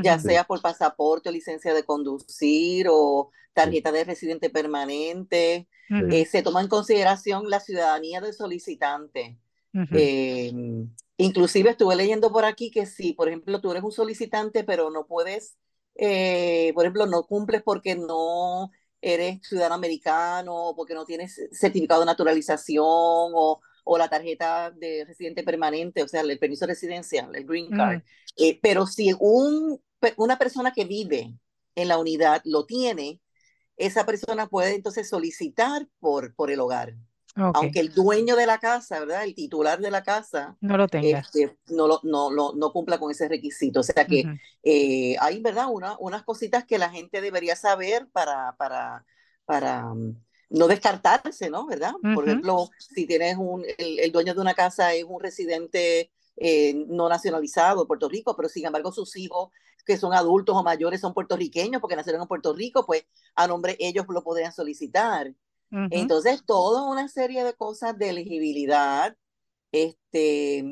[0.03, 5.69] ya sea por pasaporte o licencia de conducir o tarjeta de residente permanente.
[6.11, 9.39] Eh, se toma en consideración la ciudadanía del solicitante.
[9.75, 14.91] Em, inclusive estuve leyendo por aquí que si, por ejemplo, tú eres un solicitante, pero
[14.91, 15.59] no puedes,
[15.97, 18.71] eh, por ejemplo, no cumples porque no
[19.03, 25.43] eres ciudadano americano, porque no tienes certificado de naturalización o, o la tarjeta de residente
[25.43, 28.01] permanente, o sea, el permiso residencial, el green card.
[28.37, 29.83] Eh, pero si un,
[30.17, 31.35] una persona que vive
[31.75, 33.21] en la unidad lo tiene,
[33.77, 36.95] esa persona puede entonces solicitar por, por el hogar.
[37.35, 39.25] Aunque el dueño de la casa, ¿verdad?
[39.25, 41.21] El titular de la casa no lo tenga.
[41.21, 43.81] Este, no, lo, no, no, cumpla con ese requisito.
[43.81, 44.25] O sea que
[44.63, 45.67] eh, hay, ¿verdad?
[45.71, 49.05] Una, unas cositas que la gente debería saber para, para,
[49.47, 50.17] para mm,
[50.51, 51.67] no descartarse, ¿no?
[51.67, 51.93] ¿Verdad?
[52.15, 57.09] Por ejemplo, si tienes un, el, dueño de una casa es un residente eh, no
[57.09, 59.51] nacionalizado de Puerto Rico, pero sin embargo sus hijos
[59.85, 63.77] que son adultos o mayores son puertorriqueños porque nacieron en Puerto Rico, pues a nombre
[63.81, 65.33] ellos lo podrían solicitar.
[65.91, 69.17] Entonces, toda una serie de cosas de elegibilidad,
[69.73, 70.63] este,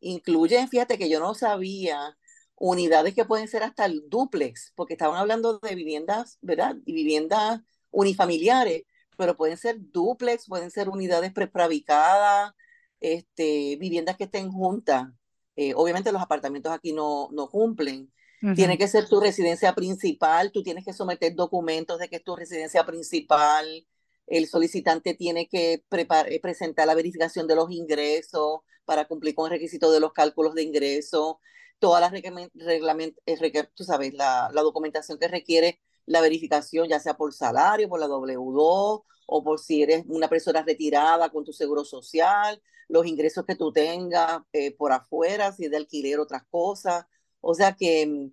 [0.00, 2.16] incluyen, fíjate que yo no sabía,
[2.56, 6.76] unidades que pueden ser hasta el duplex, porque estaban hablando de viviendas, ¿verdad?
[6.84, 8.82] Y viviendas unifamiliares,
[9.16, 12.52] pero pueden ser duplex, pueden ser unidades prefabricadas,
[13.00, 15.08] este, viviendas que estén juntas.
[15.56, 18.12] Eh, obviamente los apartamentos aquí no, no cumplen.
[18.54, 22.36] Tiene que ser tu residencia principal, tú tienes que someter documentos de que es tu
[22.36, 23.84] residencia principal,
[24.28, 29.52] el solicitante tiene que eh, presentar la verificación de los ingresos para cumplir con el
[29.52, 31.36] requisito de los cálculos de ingresos,
[31.78, 37.88] toda la, eh, tú sabes, la, documentación que requiere la verificación, ya sea por salario,
[37.88, 43.06] por la W2 o por si eres una persona retirada con tu seguro social, los
[43.06, 47.04] ingresos que tú tengas eh, por afuera, si es de alquiler, otras cosas.
[47.40, 48.32] O sea que mm,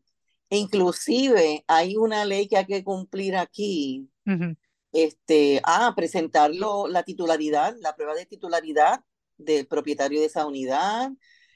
[0.52, 4.10] inclusive hay una ley que hay que cumplir aquí
[4.96, 9.04] este, a presentarlo la titularidad, la prueba de titularidad
[9.38, 11.12] del propietario de esa unidad.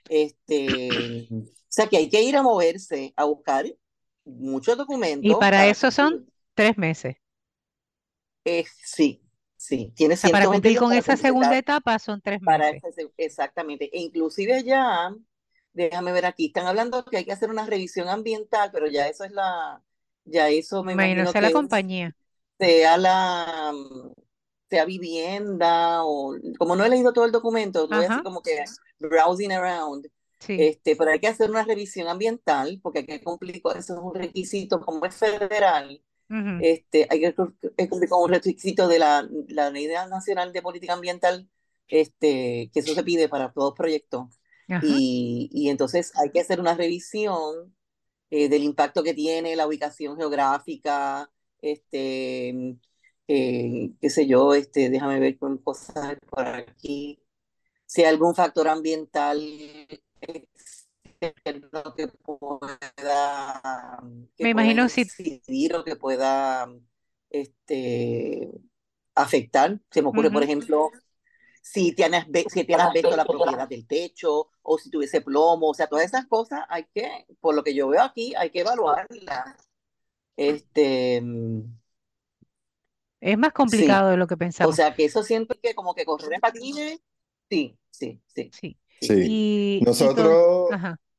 [0.09, 0.67] Este,
[1.31, 3.65] o sea que hay que ir a moverse, a buscar
[4.25, 5.31] muchos documentos.
[5.31, 7.15] Y para, eso son tres meses.
[8.43, 9.23] Eh, sí,
[9.55, 9.93] sí.
[9.95, 12.81] Tiene para cumplir con esa segunda etapa son tres meses.
[13.15, 13.89] exactamente.
[13.93, 15.15] E inclusive ya,
[15.71, 19.23] déjame ver aquí, están hablando que hay que hacer una revisión ambiental, pero ya eso
[19.23, 19.81] es la,
[20.25, 22.13] ya eso me imagino que la compañía
[22.59, 23.73] sea la
[24.69, 28.63] sea vivienda o como no he leído todo el documento, voy así como que
[28.99, 30.07] browsing around.
[30.47, 33.99] Este, pero hay que hacer una revisión ambiental porque hay que cumplir con eso es
[33.99, 36.01] un requisito como es federal.
[36.61, 41.49] este, hay que cumplir con un requisito de la, la Ley Nacional de Política Ambiental,
[41.87, 44.27] este, que eso se pide para todos proyectos.
[44.83, 47.75] Y, y, entonces hay que hacer una revisión
[48.29, 52.77] eh, del impacto que tiene la ubicación geográfica, este,
[53.27, 57.19] eh, qué sé yo, este, déjame ver con cosas por aquí,
[57.85, 59.39] si hay algún factor ambiental
[61.19, 63.99] que pueda,
[64.37, 65.09] me imagino si
[65.73, 66.71] o que pueda
[67.29, 68.49] este,
[69.15, 69.79] afectar.
[69.91, 70.91] Se me ocurre, por ejemplo,
[71.61, 75.87] si tienes, si tienes visto la propiedad del techo o si tuviese plomo, o sea,
[75.87, 79.68] todas esas cosas hay que, por lo que yo veo aquí, hay que evaluarlas
[80.39, 81.21] este,
[83.19, 84.73] es más complicado de lo que pensamos.
[84.73, 86.99] O sea, que eso siento que como que correr en patines,
[87.49, 88.49] sí, sí, sí.
[88.53, 88.77] Sí.
[89.01, 89.81] sí.
[89.83, 90.69] nosotros,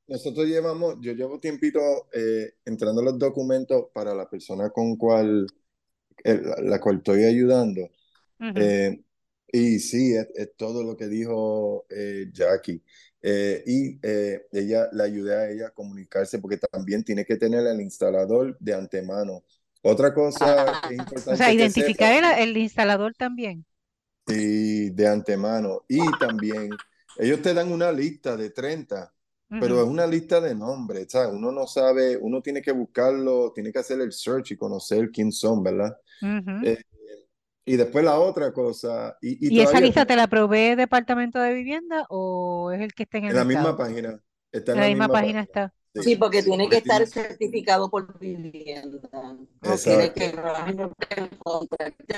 [0.07, 1.81] nosotros llevamos, yo llevo tiempito
[2.15, 5.47] eh, entrando los documentos para la persona con cual,
[6.25, 7.91] la cual estoy ayudando.
[8.57, 9.03] eh,
[9.53, 12.83] y sí, es, todo lo que dijo eh, Jackie.
[13.23, 17.67] Eh, y eh, ella le ayudé a ella a comunicarse porque también tiene que tener
[17.67, 19.43] el instalador de antemano.
[19.83, 21.33] Otra cosa que es importante.
[21.33, 23.65] O sea, identificar el, instalador también.
[24.27, 25.85] Sí, de antemano.
[25.89, 26.71] Y también,
[27.19, 29.13] ellos te dan una lista de 30,
[29.49, 31.33] pero es una lista de nombres, ¿sabes?
[31.33, 35.33] Uno no sabe, uno tiene que buscarlo, tiene que hacer el search y conocer quién
[35.33, 35.97] son, ¿verdad?
[37.71, 39.17] Y después la otra cosa.
[39.23, 43.19] ¿Y, y, esa lista te la provee Departamento de Vivienda o es el que está
[43.19, 44.21] en el En la misma página.
[44.51, 45.73] Está en, la, misma, página, está.
[45.95, 49.09] Sí, porque tiene que estar certificado por vivienda.
[49.85, 50.31] Tiene que,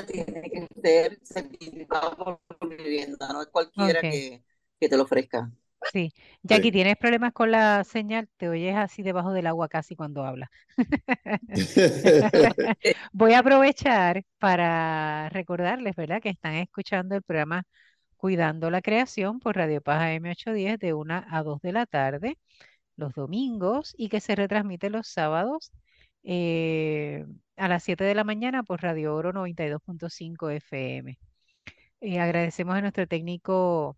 [0.06, 4.42] tiene que ser certificado por vivienda, no es cualquiera que,
[4.80, 5.52] que te lo ofrezca.
[5.92, 6.12] Sí.
[6.42, 8.28] Jackie, ¿tienes problemas con la señal?
[8.36, 10.48] Te oyes así debajo del agua casi cuando hablas.
[13.12, 16.20] Voy a aprovechar para recordarles, ¿verdad?
[16.22, 17.64] Que están escuchando el programa
[18.16, 22.38] Cuidando la Creación por Radio Paz AM810 de 1 a 2 de la tarde.
[22.96, 25.72] los domingos y que se retransmite los sábados
[26.24, 31.18] eh, a las 7 de la mañana por Radio Oro 92.5 FM.
[32.00, 33.96] Eh, agradecemos a nuestro técnico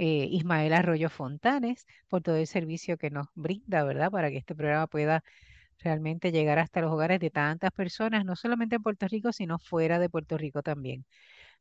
[0.00, 4.10] eh, Ismael Arroyo Fontanes por todo el servicio que nos brinda, ¿verdad?
[4.10, 5.22] Para que este programa pueda
[5.80, 9.98] realmente llegar hasta los hogares de tantas personas, no solamente en Puerto Rico, sino fuera
[9.98, 11.04] de Puerto Rico también.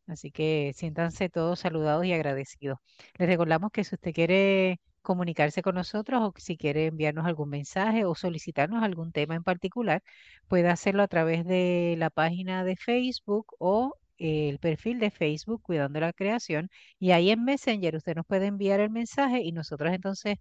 [0.08, 2.80] Así que siéntanse todos saludados y agradecidos.
[3.18, 8.06] Les recordamos que si usted quiere comunicarse con nosotros o si quiere enviarnos algún mensaje
[8.06, 10.02] o solicitarnos algún tema en particular,
[10.48, 16.00] puede hacerlo a través de la página de Facebook o el perfil de Facebook Cuidando
[16.00, 20.38] la Creación y ahí en Messenger usted nos puede enviar el mensaje y nosotros entonces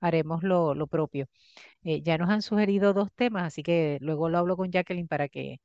[0.00, 1.26] haremos lo, propio.
[1.84, 5.28] Eh, ya nos han sugerido dos temas, así que luego lo hablo con Jacqueline para
[5.28, 5.60] que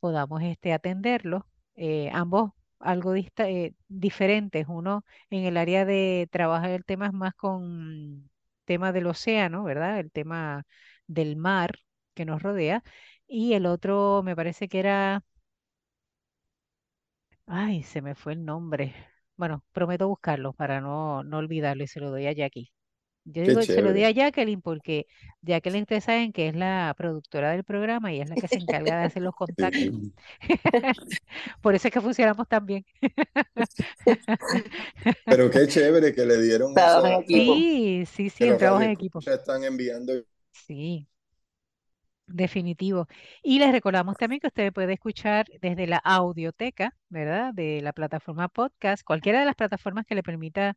[0.00, 1.42] podamos este, atenderlos.
[1.76, 4.66] Eh, ambos algo eh, diferentes.
[4.68, 8.30] Uno en el área de trabajar el tema es más con
[8.64, 9.98] tema del océano, ¿verdad?
[10.00, 10.64] El tema
[11.06, 11.78] del mar
[12.14, 12.82] que nos rodea.
[13.26, 15.24] Y el otro me parece que era...
[17.52, 18.94] Ay, se me fue el nombre.
[19.36, 22.70] Bueno, prometo buscarlo para no, no olvidarlo y se lo doy a Jackie.
[23.24, 25.06] Yo digo, se lo doy a Jacqueline porque
[25.42, 29.00] Jacqueline, ustedes saben que es la productora del programa y es la que se encarga
[29.00, 29.82] de hacer los contactos.
[31.60, 32.86] Por eso es que funcionamos tan bien.
[35.26, 37.02] Pero qué chévere que le dieron eso.
[37.26, 39.20] Sí, sí, sí, trabajo en equipo.
[39.20, 40.12] Se están enviando.
[40.52, 41.08] Sí,
[42.32, 43.06] definitivo.
[43.42, 47.52] Y les recordamos también que usted puede escuchar desde la audioteca, ¿verdad?
[47.54, 50.76] De la plataforma podcast, cualquiera de las plataformas que le permita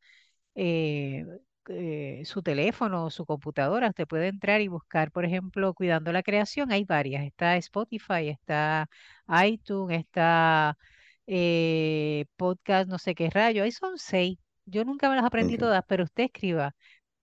[0.56, 1.26] eh,
[1.70, 6.24] eh, su teléfono o su computadora, usted puede entrar y buscar, por ejemplo, Cuidando la
[6.24, 6.72] Creación.
[6.72, 7.24] Hay varias.
[7.26, 8.90] Está Spotify, está
[9.46, 10.78] iTunes, está
[11.28, 13.64] eh, podcast, no sé qué rayo.
[13.64, 14.38] Ahí son seis.
[14.66, 16.76] Yo nunca me las aprendí todas, pero usted escriba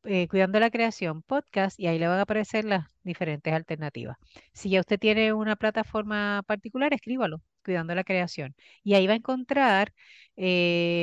[0.04, 4.16] eh, Cuidando la Creación podcast y ahí le van a aparecer las diferentes alternativas.
[4.52, 8.54] Si ya usted tiene una plataforma particular, escríbalo, Cuidando la Creación.
[8.82, 9.92] Y ahí va a encontrar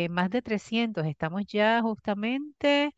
[0.10, 1.06] más de 300.
[1.06, 2.94] Estamos ya justamente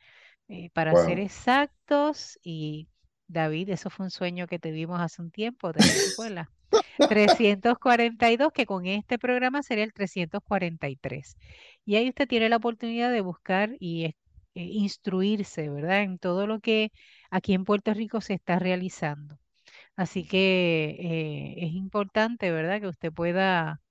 [0.50, 2.88] eh, para ser exactos, y
[3.28, 5.86] David, eso fue un sueño que tuvimos hace un tiempo, de la
[6.18, 6.52] escuela.
[6.98, 11.38] 342, que con este programa sería el 343.
[11.86, 14.16] Y ahí usted tiene la oportunidad de buscar y
[14.60, 16.04] eh, instruirse, ¿verdad?
[16.04, 16.92] En todo lo que
[17.32, 19.40] aquí en Puerto Rico se está realizando.
[19.96, 22.82] Así que eh, es importante, ¿verdad?
[22.82, 23.82] Que usted pueda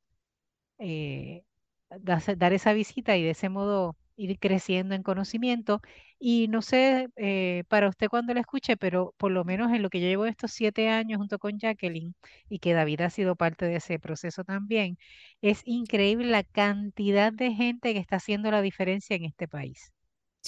[2.36, 5.80] dar esa visita y de ese modo ir creciendo en conocimiento.
[6.18, 9.90] Y no sé eh, para usted cuando lo escuche, pero por lo menos en lo
[9.90, 12.14] que yo llevo estos siete años junto con Jacqueline
[12.48, 14.98] y que David ha sido parte de ese proceso también,
[15.40, 19.92] es increíble la cantidad de gente que está haciendo la diferencia en este país.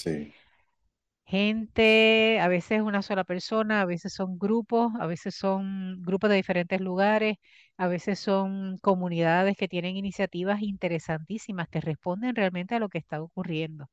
[0.03, 0.33] Sí.
[1.25, 6.35] Gente, a veces una sola persona, a veces son grupos, a veces son grupos de
[6.35, 7.37] diferentes lugares,
[7.77, 13.21] a veces son comunidades que tienen iniciativas interesantísimas que responden realmente a lo que está
[13.21, 13.87] ocurriendo,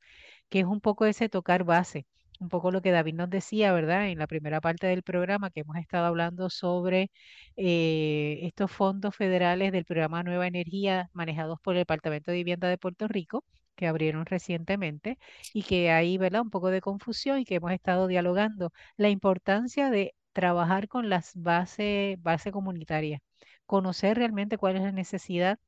[0.48, 2.06] que es un poco ese tocar base,
[2.40, 4.08] un poco lo que David nos decía, ¿verdad?
[4.08, 7.10] En la primera parte del programa que hemos estado hablando sobre
[7.56, 12.78] eh, estos fondos federales del programa Nueva Energía manejados por el Departamento de Vivienda de
[12.78, 13.44] Puerto Rico
[13.78, 15.18] que abrieron recientemente
[15.54, 16.42] y que hay, ¿verdad?
[16.42, 18.72] Un poco de confusión y que hemos estado dialogando.
[18.96, 23.20] La importancia de trabajar con las bases base comunitarias,
[23.66, 25.58] conocer realmente cuál es la necesidad,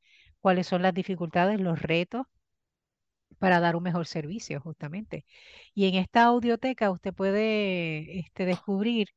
[0.40, 2.27] cuáles son las dificultades, los retos
[3.38, 5.25] para dar un mejor servicio, justamente.
[5.75, 9.09] Y en esta audioteca usted puede este, descubrir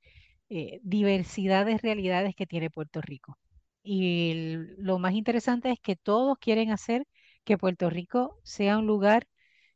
[0.50, 3.38] eh, diversidad de realidades que tiene Puerto Rico.
[3.84, 7.06] Y lo más interesante es que todos quieren hacer
[7.44, 9.28] que Puerto Rico sea un lugar,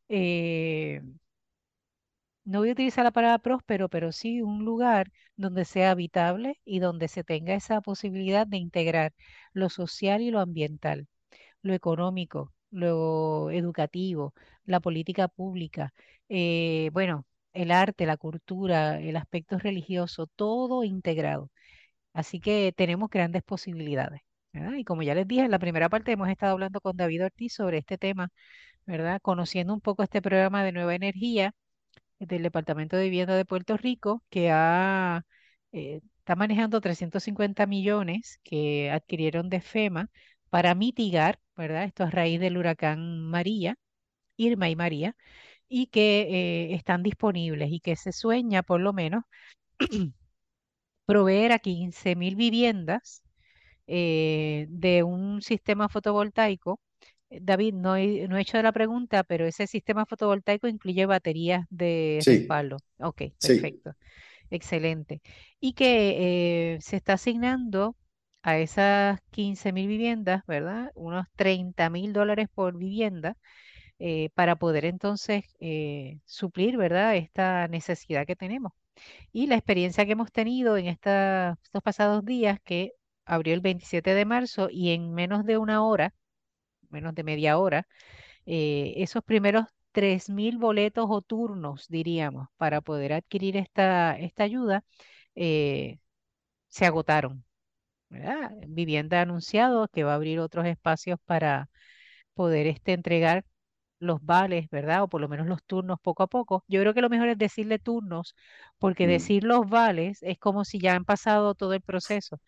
[0.10, 1.01] eh,
[2.45, 6.80] no voy a utilizar la palabra próspero, pero sí un lugar donde sea habitable y
[6.80, 9.13] donde se tenga esa posibilidad de integrar
[9.53, 11.08] lo social y lo ambiental,
[11.63, 14.34] lo económico, lo educativo,
[14.65, 15.93] la política pública,
[16.30, 21.51] eh, bueno, el arte, la cultura, el aspecto religioso, todo integrado.
[22.13, 24.21] Así que tenemos grandes posibilidades.
[24.78, 27.54] Y como ya les dije, en la primera parte hemos estado hablando con David Ortiz
[27.54, 28.29] sobre este tema,
[28.86, 29.21] ¿verdad?
[29.21, 31.54] Conociendo un poco este programa de nueva energía
[32.19, 35.23] del Departamento de Vivienda de Puerto Rico, que ha,
[35.71, 40.10] eh, está manejando 350 millones que adquirieron de FEMA
[40.50, 41.86] para mitigar, ¿verdad?
[41.86, 43.77] Esto a raíz del huracán María,
[44.38, 45.15] Irma y María,
[45.69, 46.21] y que
[46.71, 49.23] eh, están disponibles y que se sueña por lo menos
[51.06, 53.23] proveer a 15 mil viviendas
[53.88, 56.79] eh, de un sistema fotovoltaico
[57.29, 62.23] David, no he, no he hecho la pregunta, pero ese sistema fotovoltaico incluye baterías de
[62.25, 62.77] Sí, respaldo.
[63.00, 63.94] Ok, sí, perfecto.
[64.50, 65.21] Excelente.
[65.60, 67.96] Y que eh, se está asignando
[68.44, 70.92] a esas 15 mil viviendas, ¿verdad?
[70.96, 73.38] Unos 30 mil dólares por vivienda
[74.00, 77.15] eh, para poder entonces eh, suplir, ¿verdad?
[77.15, 78.73] Esta necesidad que tenemos.
[79.31, 82.94] Y la experiencia que hemos tenido en esta- estos pasados días, que
[83.28, 86.13] abrió el 27 de marzo y en menos de una hora,
[86.90, 87.88] menos de media hora,
[88.46, 94.84] eh, esos primeros 3.000 boletos o turnos, diríamos, para poder adquirir esta, esta ayuda,
[95.36, 96.00] eh,
[96.69, 97.44] se agotaron.
[98.10, 98.52] ¿verdad?
[98.67, 101.69] Vivienda ha anunciado que va a abrir otros espacios para
[102.34, 103.46] poder este, entregar
[104.00, 105.04] los vales, ¿verdad?
[105.04, 106.63] O por lo menos los turnos poco a poco.
[106.67, 108.36] Yo creo que lo mejor es decirle turnos,
[108.80, 112.40] porque Mm, decir los vales es como si ya han pasado todo el proceso.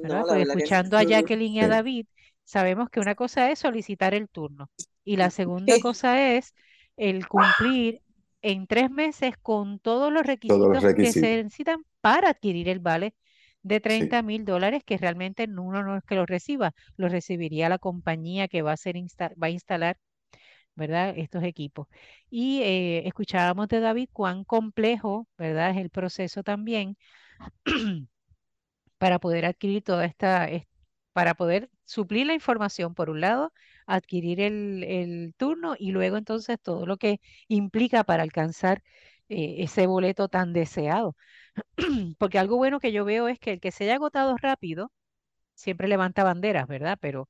[0.00, 0.24] ¿Verdad?
[0.24, 1.04] No, la Porque verdad que escuchando a.
[1.04, 2.06] Jacqueline y a David,
[2.44, 4.70] sabemos que una cosa es solicitar el turno
[5.04, 6.54] y la segunda cosa es
[6.96, 8.02] el cumplir
[8.42, 12.80] en tres meses con todos los todos los requisitos que se necesitan para adquirir el
[12.80, 13.14] vale
[13.62, 17.68] de 30 Sí, mil dólares, que realmente uno no es que lo reciba, lo recibiría
[17.68, 19.98] la compañía que va a, insta- va a instalar,
[20.74, 21.14] ¿verdad?
[21.16, 21.88] Estos equipos.
[22.30, 25.70] Y eh, escuchábamos de David cuán complejo, ¿verdad?
[25.72, 26.96] Es el proceso también
[29.02, 30.64] para poder adquirir toda esta, es-
[31.12, 33.52] para poder suplir la información, por un lado,
[33.86, 38.82] adquirir el, el turno y luego entonces todo lo que implica para alcanzar
[39.28, 41.16] eh, ese boleto tan deseado.
[42.18, 44.92] Porque algo bueno que yo veo es que el que se haya agotado rápido
[45.54, 46.98] siempre levanta banderas, ¿verdad?
[47.00, 47.28] Pero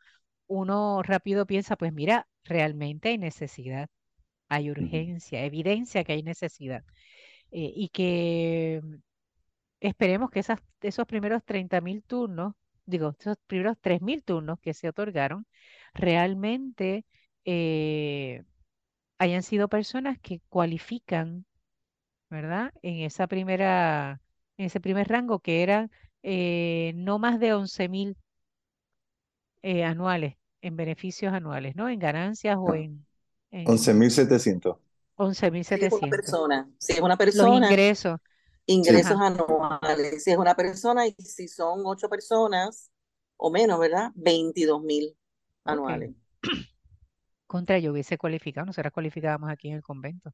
[0.48, 3.88] uno rápido piensa, pues mira, realmente hay necesidad,
[4.50, 6.84] hay urgencia, evidencia que hay necesidad.
[7.52, 8.82] eh, y que
[9.82, 12.54] Esperemos que esas, esos primeros 30 mil turnos,
[12.86, 15.46] digo, esos primeros 3 mil turnos que se otorgaron,
[15.94, 17.04] realmente
[17.44, 18.44] eh,
[19.18, 21.46] hayan sido personas que cualifican,
[22.30, 22.72] ¿verdad?
[22.82, 24.20] En esa primera,
[24.58, 25.90] en ese primer rango que eran
[26.24, 28.16] eh, no más de 11 mil
[29.62, 31.88] eh, anuales, en beneficios anuales, ¿no?
[31.88, 33.06] En ganancias o en,
[33.50, 34.76] en 11.700.
[35.70, 36.08] Si es una 11.700.
[36.08, 38.20] persona, si es una Los persona, ingresos, Sí,
[38.72, 40.24] ingresos ajá, anuales.
[40.24, 42.90] Si es una persona y si son ocho personas
[43.36, 44.10] o menos, ¿verdad?
[44.14, 45.16] 22 mil
[45.64, 46.12] anuales.
[47.46, 50.32] Contra yo hubiese cualificado, nosotras cualificábamos aquí en el convento.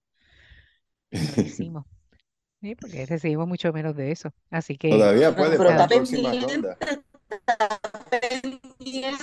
[1.11, 1.86] y lo hicimos,
[2.61, 2.74] ¿sí?
[2.76, 4.30] Porque recibimos mucho menos de eso.
[4.51, 6.78] Así que todavía puede pero para está la próxima pendiente, ronda.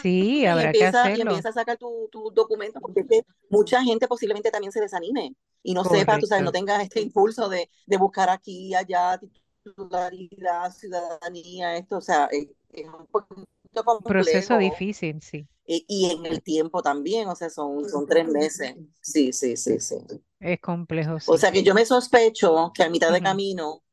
[0.02, 1.32] sí, y habrá que empieza, y hacerlo.
[1.32, 5.36] empieza a sacar tu, tu documento, porque es que mucha gente posiblemente también se desanime
[5.66, 6.54] y no sepa, tú sabes, no Correcto.
[6.54, 9.20] tenga este impulso de, de buscar aquí, allá,
[9.64, 15.86] titularidad, ciudadanía, esto, o sea, es, es un poquito Un proceso complejo difícil, sí, y,
[15.88, 18.76] y en el tiempo también, o sea, son, son tres meses.
[19.02, 19.98] Sí, sí, sí, sí.
[20.40, 23.84] es complejo, O sea que yo me sospecho que a mitad de camino,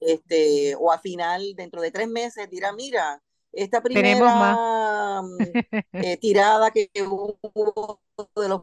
[0.00, 3.22] este, o a final, dentro de tres meses, dirá, mira,
[3.52, 5.38] esta primera mm,
[5.92, 7.38] eh, tirada que hubo
[8.36, 8.62] de los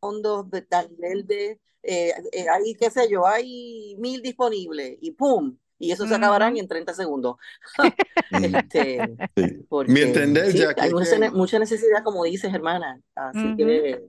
[0.00, 5.12] fondos de tal nivel de, eh, eh, hay, qué sé yo, hay mil disponibles y
[5.12, 5.56] ¡pum!
[5.78, 7.36] Y eso se acabarán en 30 segundos.
[8.64, 8.98] Este,
[9.36, 9.42] sí.
[9.42, 13.00] Mi porque entender, sí, Jackie, hay mucha, que, mucha necesidad, como dices, hermana.
[13.14, 14.02] Así que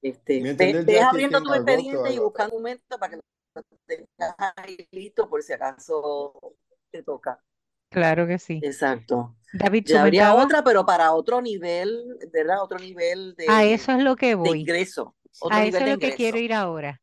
[0.00, 3.16] este, mi entender, Jackie, abriendo en tu agosto expediente y buscando un momento para que
[3.16, 6.54] lo tengas ahí listo por si acaso
[6.90, 7.42] te toca.
[7.90, 8.66] Claro que sí.
[8.66, 9.36] Exacto.
[9.52, 12.62] David, Ya habría otra, pero para otro nivel, ¿verdad?
[12.62, 14.60] Otro nivel A de, eso es lo que de voy.
[14.60, 15.16] ingreso.
[15.38, 17.00] Otro A eso es de lo que quiero ir ahora.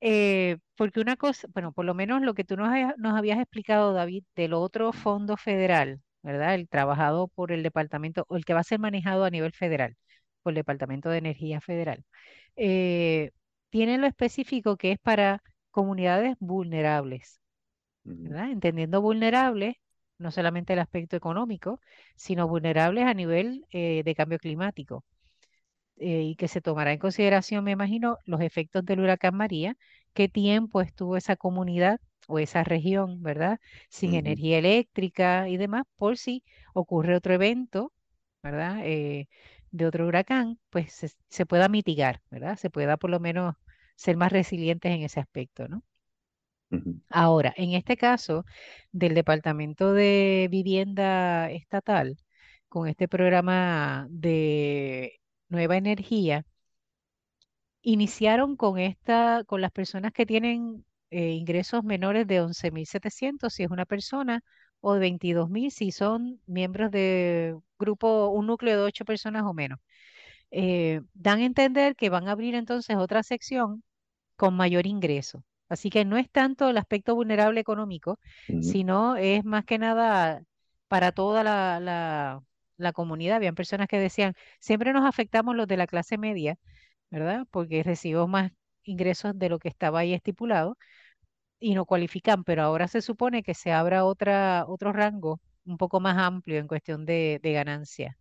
[0.00, 3.38] Eh, porque una cosa, bueno, por lo menos lo que tú nos, habías- nos habías
[3.40, 6.54] explicado, David, del otro fondo federal, ¿verdad?
[6.56, 9.96] El trabajado por el departamento, o el que va a ser manejado a nivel federal,
[10.42, 12.04] por el Departamento de Energía Federal,
[12.56, 13.32] eh,
[13.70, 17.40] tiene lo específico que es para comunidades vulnerables,
[18.04, 18.50] ¿verdad?
[18.50, 19.76] Entendiendo vulnerables,
[20.18, 21.80] no solamente el aspecto económico,
[22.16, 25.04] sino vulnerables a nivel eh, de cambio climático
[25.96, 29.76] eh, y que se tomará en consideración, me imagino, los efectos del huracán María,
[30.12, 33.60] qué tiempo estuvo esa comunidad o esa región, ¿verdad?
[33.90, 36.42] Sin energía eléctrica y demás, por si
[36.74, 37.92] ocurre otro evento,
[38.42, 38.80] ¿verdad?
[38.84, 39.28] Eh,
[39.70, 42.56] de otro huracán, pues se, se pueda mitigar, ¿verdad?
[42.56, 43.54] Se pueda por lo menos
[43.96, 45.82] ser más resilientes en ese aspecto, ¿no?
[47.10, 48.44] Ahora, en este caso
[48.92, 52.16] del Departamento de Vivienda Estatal,
[52.68, 56.44] con este programa de nueva energía,
[57.82, 63.70] Iniciaron con esta, con las personas que tienen eh, ingresos menores de 11.700 si es
[63.70, 64.42] una persona,
[64.80, 69.78] o de 22.000 si son miembros de grupo, un núcleo de ocho personas o menos.
[70.52, 73.84] eh, dan a entender que van a abrir entonces otra sección
[74.36, 75.44] con mayor ingreso.
[75.68, 78.18] Así que no es tanto el aspecto vulnerable económico,
[78.58, 80.42] sino es más que nada
[80.88, 82.42] para toda la, la,
[82.76, 83.36] la comunidad.
[83.36, 86.56] Habían personas que decían, siempre nos afectamos los de la clase media,
[87.10, 87.46] ¿verdad?
[87.50, 88.52] Porque recibimos más
[88.84, 90.76] ingresos de lo que estaba ahí estipulado
[91.60, 96.00] y no cualifican, pero ahora se supone que se abra otra, otro rango un poco
[96.00, 98.18] más amplio en cuestión de, de ganancia.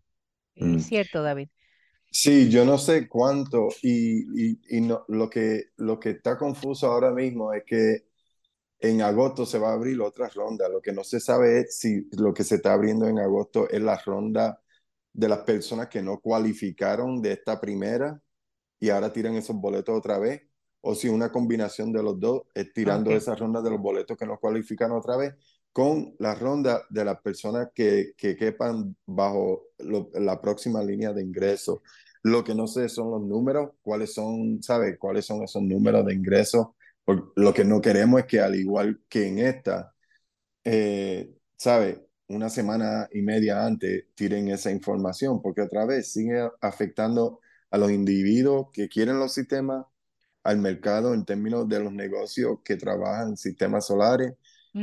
[0.56, 0.86] ¿Es Mm.
[0.86, 1.50] cierto, David?
[2.16, 6.88] Sí, yo no sé cuánto y, y, y no, lo que, lo que está confuso
[6.88, 8.06] ahora mismo es que
[8.80, 10.70] en agosto se va a abrir otra ronda.
[10.70, 13.82] Lo que no se sabe es si lo que se está abriendo en agosto es
[13.82, 14.62] la ronda
[15.14, 18.22] de las personas que no cualificaron de esta primera
[18.80, 20.42] y ahora tiran esos boletos otra vez,
[20.82, 23.18] o si una combinación de los dos es tirando Ok.
[23.18, 25.36] esa ronda de los boletos que no cualificaron otra vez
[25.74, 31.80] con la ronda de las personas que, que quepan bajo la próxima línea de ingresos.
[32.24, 34.98] Lo que no sé son los números, cuáles son, ¿sabes?
[35.00, 36.68] ¿Cuáles son esos números de ingresos?
[37.04, 39.94] Porque lo que no queremos es que al igual que en esta,
[40.64, 42.00] eh, ¿sabes?
[42.28, 47.92] Una semana y media antes tiren esa información, porque otra vez sigue afectando a los
[47.92, 49.86] individuos que quieren los sistemas,
[50.44, 54.34] al mercado en términos de los negocios que trabajan sistemas solares,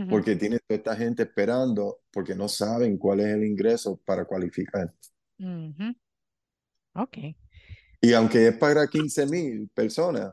[0.06, 4.92] Porque tiene toda esta gente esperando, porque no saben cuál es el ingreso para cualificar.
[5.40, 5.94] ujú.
[6.94, 7.34] Ok.
[8.00, 10.32] Y aunque es para 15 mil personas,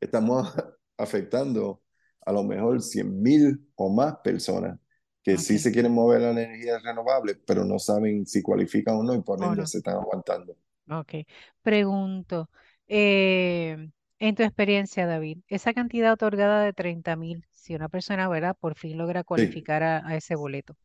[0.00, 0.52] estamos
[0.98, 1.82] afectando
[2.26, 4.78] a lo mejor 100 mil o más personas
[5.22, 9.04] que sí se quieren mover a la energía renovable, pero no saben si cualifican o
[9.04, 9.66] no y por ende no.
[9.66, 10.56] se están aguantando.
[10.88, 11.14] Ok.
[11.62, 12.50] Pregunto,
[12.88, 18.56] eh, en tu experiencia, David, esa cantidad otorgada de 30 mil, si una persona, ¿verdad?
[18.60, 20.76] Por fin logra Sí, cualificar a, a ese boleto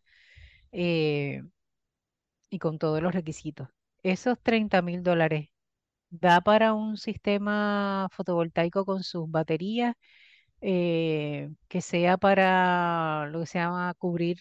[0.74, 1.44] eh,
[2.50, 3.70] y con todos los requisitos,
[4.04, 5.50] esos 30 mil dólares,
[6.10, 9.96] ¿da para un sistema fotovoltaico con sus baterías
[10.62, 14.40] eh, que sea para lo que se llama cubrir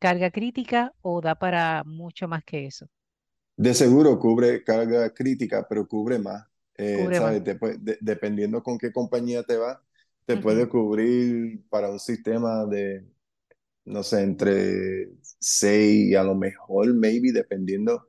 [0.00, 2.88] carga crítica o da para mucho más que eso?
[3.56, 6.46] de seguro cubre carga crítica, pero cubre más.
[6.76, 7.10] Eh,
[8.00, 9.82] dependiendo con qué compañía te va,
[10.26, 13.04] te Ujú, puede cubrir para un sistema de,
[13.84, 15.08] no sé, entre
[15.40, 18.08] 6 y a lo mejor, maybe, dependiendo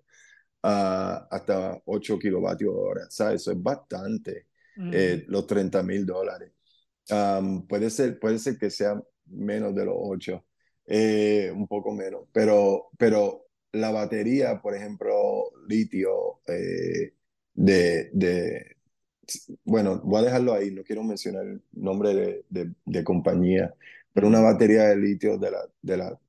[0.63, 3.03] a hasta 8 kilovatios hora.
[3.09, 3.41] ¿Sabes?
[3.41, 4.47] Eso es bastante,
[4.77, 6.51] ujú, eh, los 30 mil dólares.
[7.11, 10.45] Um, puede ser, puede ser que sea menos de los 8,
[10.85, 17.13] eh, un poco menos, pero, pero la batería, por ejemplo, litio, eh,
[17.53, 18.77] de, de,
[19.63, 23.73] bueno, voy a dejarlo ahí, no quiero mencionar el nombre de, de, de compañía,
[24.13, 26.19] pero una batería de litio de la, de la, o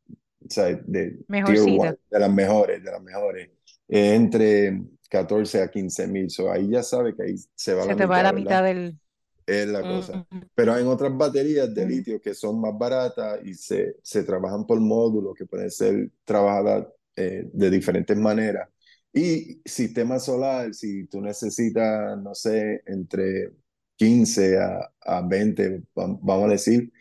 [0.51, 1.19] sea, de.
[1.57, 3.51] 1, de las mejores, de las mejores,
[3.89, 7.87] eh, entre 14 a 15 mil, so ahí ya sabe que ahí se va Se
[7.87, 8.59] la te va la mitad, ¿verdad?
[8.59, 8.99] mitad del...
[9.47, 10.25] Es la cosa.
[10.31, 14.23] Ujú, Pero hay otras baterías de ujú, litio que son más baratas y se, se
[14.25, 16.87] trabajan por módulos que pueden ser trabajadas
[17.17, 18.69] eh, de diferentes maneras.
[19.17, 23.53] Y sistema solar, si tú necesitas, no sé, entre
[23.97, 26.93] 15 a, a 20, va- vamos a decir,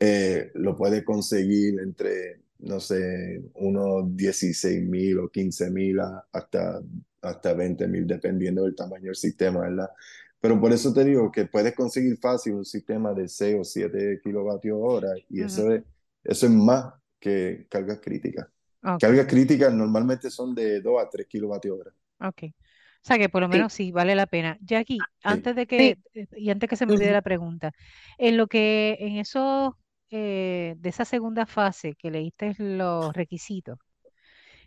[0.00, 5.98] eh, lo puedes conseguir entre, no sé, unos 16 mil o 15 mil
[6.32, 6.80] hasta,
[7.22, 9.90] hasta 20 mil, dependiendo del tamaño del sistema, ¿verdad?
[10.40, 14.20] Pero por eso te digo que puedes conseguir fácil un sistema de 6 o 7
[14.22, 15.42] kilovatios hora y ujú.
[15.42, 15.84] eso es,
[16.24, 18.46] eso es más que cargas críticas.
[18.86, 21.92] Ok, Cargas críticas normalmente son de 2 a 3 kilovatios hora.
[22.20, 22.42] ok.
[23.02, 24.58] O sea que por lo menos sí vale la pena.
[24.60, 25.36] Jackie, Sí.
[25.36, 27.72] antes de que, eh, y antes que se me olvide la pregunta,
[28.18, 29.78] en lo que, en eso,
[30.10, 33.78] eh, de esa segunda fase que leíste los requisitos,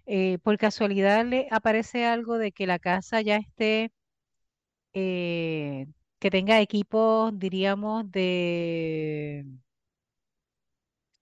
[0.08, 3.92] eh, por casualidad le aparece algo de que la casa ya esté,
[4.94, 5.88] eh,
[6.20, 9.46] que tenga equipos, diríamos, de,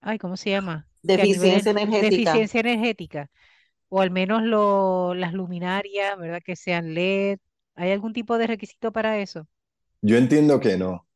[0.02, 0.88] ay, ¿cómo se llama?
[1.08, 2.08] De Que a nivel eficiencia en- de energética.
[2.08, 3.30] eficiencia energética.
[3.90, 6.42] o al menos lo- las luminarias, ¿verdad?
[6.46, 7.40] Que sean LED.
[7.76, 9.48] ¿Hay algún tipo de requisito para eso?
[10.02, 11.08] Yo entiendo que no.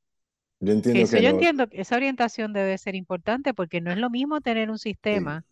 [0.62, 1.30] Yo entiendo eso que yo no.
[1.30, 4.78] entiendo, que esa orientación debe ser importante porque no es lo mismo tener un
[5.12, 5.20] Sí.
[5.20, 5.46] sistema,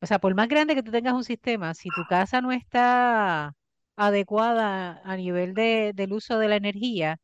[0.00, 3.54] o sea, por más grande que tú tengas un sistema, si tu casa no está
[3.96, 7.18] adecuada a nivel de, del uso de la energía,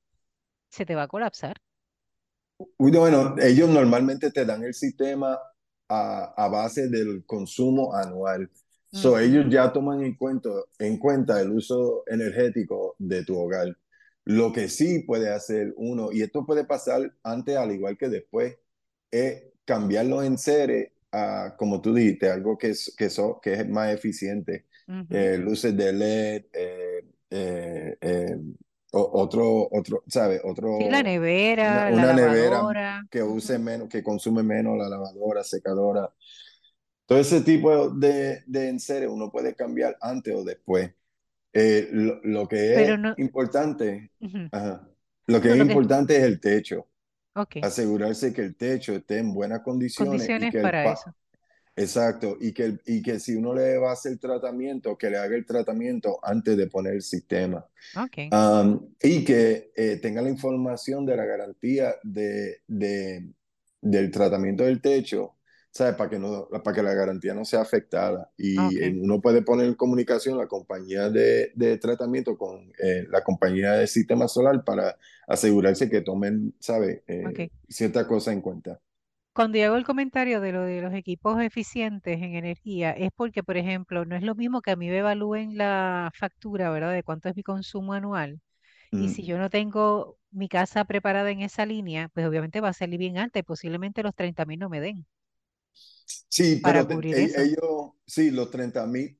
[0.71, 1.59] se te va a colapsar.
[2.77, 5.39] Uy, Bueno, ellos normalmente te dan el sistema
[5.89, 8.51] a, a base del consumo anual.
[8.91, 13.77] So, Ujú, ellos ya toman en cuenta, en cuenta el uso energético de tu hogar.
[14.25, 18.57] Lo que sí puede hacer uno, y esto puede pasar antes al igual que después,
[19.11, 23.69] es cambiar los enseres a, como tú dijiste, algo que es, que so- que es
[23.69, 24.67] más eficiente.
[24.89, 26.47] ujú, Eh, luces de LED,
[27.31, 28.37] eh, eh,
[28.93, 30.41] otro, otro, ¿sabes?
[30.45, 33.07] Otro, sí, la nevera, una, la nevera lavadora.
[33.11, 36.11] que use menos, que consume menos la lavadora, secadora.
[37.07, 40.91] Todo ese tipo de, de enseres uno puede cambiar antes o después.
[41.53, 44.49] Eh, lo, lo, que es importante, uh -huh.
[44.53, 44.89] ajá,
[45.27, 46.21] lo que no, es lo importante que...
[46.21, 46.87] es el techo.
[47.35, 47.63] Okay.
[47.63, 50.11] Asegurarse que el techo esté en buenas condiciones.
[50.11, 51.15] Condiciones y que para el eso.
[51.79, 55.37] Exacto, y que, y que si uno le va a hacer tratamiento, que le haga
[55.37, 57.65] el tratamiento antes de poner el sistema.
[57.97, 58.29] Okay.
[58.33, 63.29] Um, y que eh, tenga la información de la garantía de, de,
[63.81, 65.37] del tratamiento del techo,
[65.71, 65.95] ¿sabes?
[65.95, 68.31] Para que, no, para que la garantía no sea afectada.
[68.37, 68.99] Y Okay.
[69.01, 73.87] uno puede poner en comunicación la compañía de, de tratamiento con eh, la compañía de
[73.87, 77.03] sistema solar para asegurarse que tomen, ¿sabes?
[77.07, 77.51] Eh, Okay.
[77.69, 78.81] Cierta cosa en cuenta.
[79.39, 83.43] Cuando yo hago el comentario de lo de los equipos eficientes en energía, es porque,
[83.45, 86.93] por ejemplo, no es lo mismo que a mí me evalúen la factura, ¿verdad?
[86.93, 88.41] De cuánto es mi consumo anual.
[88.97, 89.27] Y si Mm.
[89.27, 93.19] yo no tengo mi casa preparada en esa línea, pues obviamente va a salir bien
[93.19, 95.07] alta y posiblemente los 30 mil no me den
[96.29, 97.45] Sí, para pero cubrir e- eso.
[97.45, 99.17] ellos, sí, los 30 mil,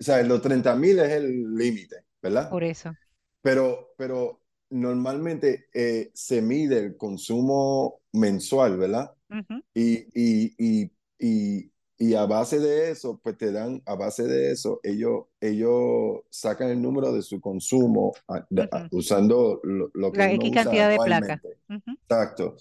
[0.00, 2.50] o sea, los 30 mil es el límite, ¿verdad?
[2.50, 2.96] Por eso.
[3.42, 9.12] Pero, pero normalmente eh, se mide el consumo mensual, ¿verdad?
[9.30, 14.24] Ujú, Y, y, y, y, y a base de eso, pues te dan, a base
[14.24, 18.90] de eso, ellos, ellos sacan el número de su consumo a- de- a- ujú.
[18.90, 21.42] usando lo, lo que La X usa cantidad de placa.
[21.42, 21.58] anualmente.
[21.68, 22.56] Ujú, Exacto.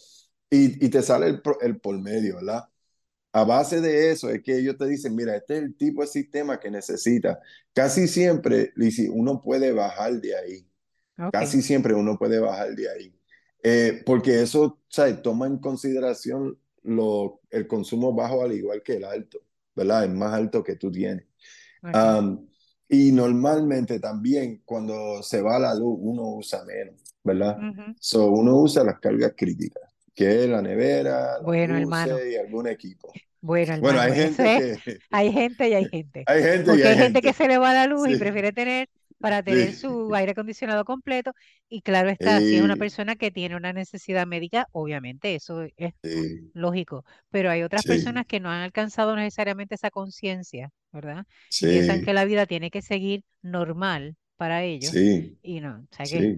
[0.49, 2.65] Y, y te sale el, el por medio, ¿verdad?
[3.33, 6.07] A base de eso es que ellos te dicen, mira, este es el tipo de
[6.07, 7.37] sistema que necesitas.
[7.73, 10.67] Casi siempre, Lizzy, uno puede bajar de ahí.
[11.31, 13.18] Casi siempre uno puede bajar de ahí.
[13.63, 15.21] Eh, porque eso, ¿sabes?
[15.21, 19.39] Toma en consideración lo, el consumo bajo al igual que el alto,
[19.75, 20.05] ¿verdad?
[20.05, 21.25] El más alto que tú tienes.
[21.93, 22.47] Um,
[22.87, 27.57] y normalmente también cuando se va la luz, uno usa menos, ¿verdad?
[27.57, 27.95] Ujú.
[27.99, 29.83] So, uno usa las cargas críticas,
[30.15, 32.25] que es la nevera, Bueno, hermano.
[32.25, 33.13] y algún equipo.
[33.41, 34.99] Bueno, Bueno, hay hermano, gente es, que...
[35.11, 36.23] hay gente y hay gente.
[36.25, 37.33] Hay gente y Porque hay hay gente que gente.
[37.33, 38.89] se le va la luz y Sí, prefiere tener
[39.19, 41.33] para tener sí, su aire acondicionado completo.
[41.69, 45.93] Y claro está, si es una persona que tiene una necesidad médica, obviamente eso es
[46.53, 47.05] lógico.
[47.29, 51.25] Pero hay otras sí, personas que no han alcanzado necesariamente esa conciencia, ¿verdad?
[51.59, 54.97] Y piensan que la vida tiene que seguir normal para ellos.
[55.01, 56.29] sí, Y no, o sea que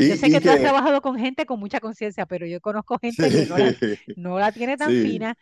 [0.00, 3.22] yo sé que tú has trabajado con gente con mucha conciencia, pero yo conozco Sí,
[3.22, 3.74] gente que no la,
[4.14, 5.36] no la tiene tan sí, fina.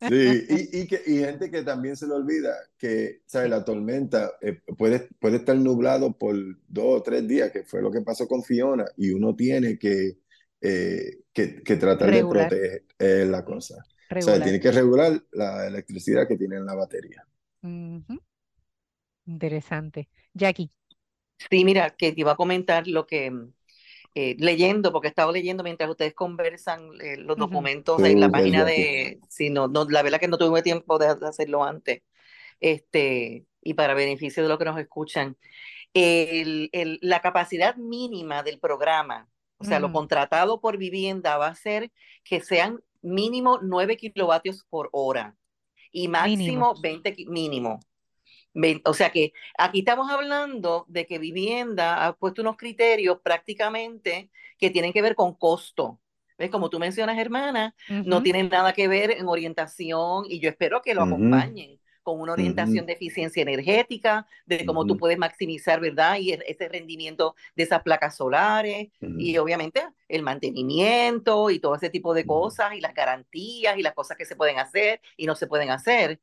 [0.00, 0.44] sí.
[0.48, 3.50] Y, y, que, y gente que también se le olvida que, ¿sabes?
[3.50, 6.36] La tormenta eh, puede, puede estar nublado por
[6.68, 10.18] dos o tres días, que fue lo que pasó con Fiona, y uno tiene que,
[10.60, 13.76] eh, que, que tratar de proteger eh, la cosa.
[14.18, 17.26] O sea, tiene que regular la electricidad que tiene en la batería.
[19.26, 20.08] Interesante.
[20.34, 20.70] Jackie.
[21.50, 23.32] Sí, mira, que te iba a comentar lo que
[24.14, 28.64] eh, leyendo, porque he estado leyendo mientras ustedes conversan eh, los documentos en la página
[28.64, 32.02] de, si no, no, la verdad que no tuve tiempo de de hacerlo antes,
[32.60, 35.36] este, y para beneficio de los que nos escuchan,
[35.94, 41.54] el, el- la capacidad mínima del programa, o sea, lo contratado por vivienda va a
[41.54, 41.90] ser
[42.24, 45.36] que sean mínimo 9 kilovatios por hora
[45.92, 46.20] y Mínimo.
[46.68, 47.80] máximo 20 ki- mínimo.
[48.84, 54.70] O sea que aquí estamos hablando de que vivienda ha puesto unos criterios prácticamente que
[54.70, 56.00] tienen que ver con costo.
[56.38, 56.50] ¿Ves?
[56.50, 57.74] Como tú mencionas, hermana,
[58.04, 61.80] no Ujú, tienen nada que ver en orientación y yo espero que lo Ujú, acompañen
[62.02, 66.16] con una orientación ujú, de eficiencia energética, de cómo tú puedes maximizar, ¿verdad?
[66.18, 71.88] Y e- ese rendimiento de esas placas solares y obviamente el mantenimiento y todo ese
[71.90, 75.34] tipo de cosas y las garantías y las cosas que se pueden hacer y no
[75.36, 76.20] se pueden hacer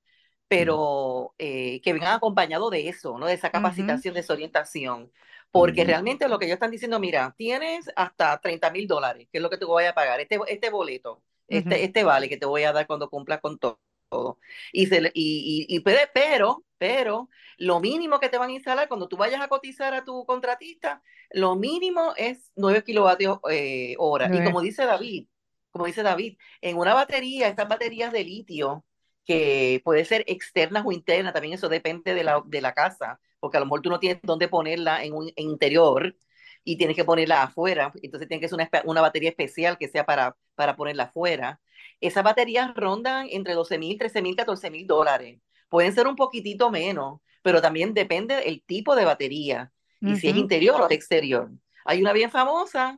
[0.52, 3.28] pero eh, que vengan acompañado de eso, ¿no?
[3.28, 5.10] De esa capacitación, de esa orientación.
[5.50, 9.42] Porque realmente lo que ellos están diciendo, mira, tienes hasta 30 mil dólares, que es
[9.42, 12.46] lo que te voy a pagar, este, este boleto, este, ujú, este vale que te
[12.46, 13.80] voy a dar cuando cumplas con to-
[14.10, 14.40] todo.
[14.74, 19.16] Y, se, y, y, pero, pero, lo mínimo que te van a instalar cuando tú
[19.18, 24.30] vayas a cotizar a tu contratista, lo mínimo es 9 kilovatios eh, hora.
[24.34, 25.28] Y como dice David,
[25.72, 28.84] como dice David, en una batería, estas baterías de litio,
[29.26, 33.58] que puede ser externas o internas, también eso depende de la, de la casa, porque
[33.58, 36.16] a lo mejor tú no tienes dónde ponerla en un en interior
[36.64, 40.06] y tienes que ponerla afuera, entonces tiene que ser una, una batería especial que sea
[40.06, 41.60] para, para ponerla afuera.
[42.00, 45.40] Esas baterías rondan entre 12 mil, 13 mil, 14 mil dólares.
[45.70, 50.36] Pueden ser un poquitito menos, pero también depende del tipo de batería y si es
[50.36, 51.50] interior o exterior.
[51.86, 52.98] Hay una bien famosa,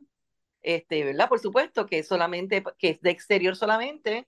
[0.62, 1.28] este, ¿verdad?
[1.28, 4.26] Por supuesto, que es solamente, que es de exterior solamente,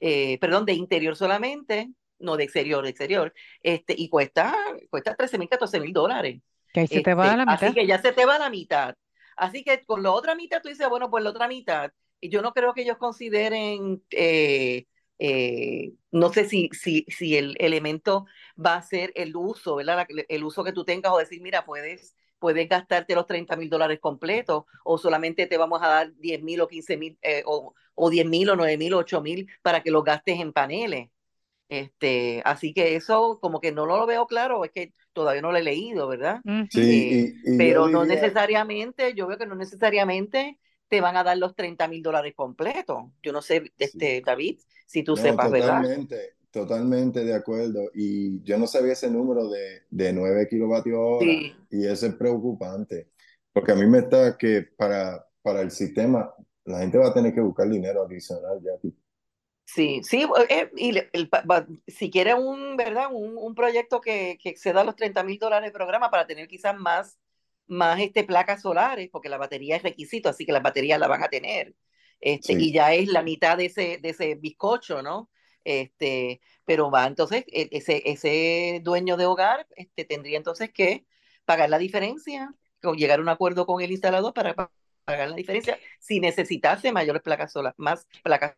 [0.00, 4.54] eh, perdón, de interior solamente, no de exterior, de exterior, este, y cuesta,
[4.90, 6.40] cuesta 13 mil, 14 mil dólares.
[6.72, 7.64] Que ahí se te va a la mitad.
[7.64, 8.94] Así que ya se te va a la mitad.
[9.36, 11.90] Así que con la otra mitad tú dices, bueno, pues la otra mitad.
[12.20, 14.86] Y yo no creo que ellos consideren, eh,
[15.18, 18.26] eh, no sé si, si, si el elemento
[18.64, 20.06] va a ser el uso, ¿verdad?
[20.28, 23.98] El uso que tú tengas o decir, mira, puedes, puedes gastarte los 30 mil dólares
[24.00, 28.10] completos o solamente te vamos a dar 10 mil o 15 mil eh, o, o
[28.10, 31.08] 10 mil o 9 mil o 8 mil para que los gastes en paneles.
[31.68, 35.58] Este, así que eso como que no lo veo claro, es que todavía no lo
[35.58, 36.40] he leído, ¿verdad?
[36.70, 40.58] Sí, eh, pero no necesariamente, yo veo que no necesariamente
[40.88, 43.04] te van a dar los 30 mil dólares completos.
[43.22, 46.33] Yo no sé, este, David, si tú sepas, totalmente, ¿verdad?
[46.54, 47.90] Totalmente de acuerdo.
[47.92, 51.26] Y yo no sabía ese número de, de 9 kilovatios hora.
[51.26, 53.08] Y eso es preocupante.
[53.52, 56.32] Porque a mí me está que para, para el sistema,
[56.64, 58.70] la gente va a tener que buscar dinero adicional ya.
[59.64, 60.92] Sí, sí, eh, y
[61.88, 63.08] si quiere un, ¿verdad?
[63.12, 66.78] Un, un proyecto que, que exceda los 30 mil dólares de programa para tener quizás
[66.78, 67.18] más,
[67.66, 71.24] más este, placas solares, porque la batería es requisito, así que las baterías la van
[71.24, 71.74] a tener.
[72.20, 75.30] Este, Y ya es la mitad de ese, de ese bizcocho, ¿no?
[75.64, 81.06] Este, pero va, entonces, e, ese, ese dueño de hogar este, tendría entonces que
[81.44, 84.54] pagar la diferencia, o llegar a un acuerdo con el instalador para
[85.04, 88.56] pagar la diferencia si necesitase mayores placas solares, más placas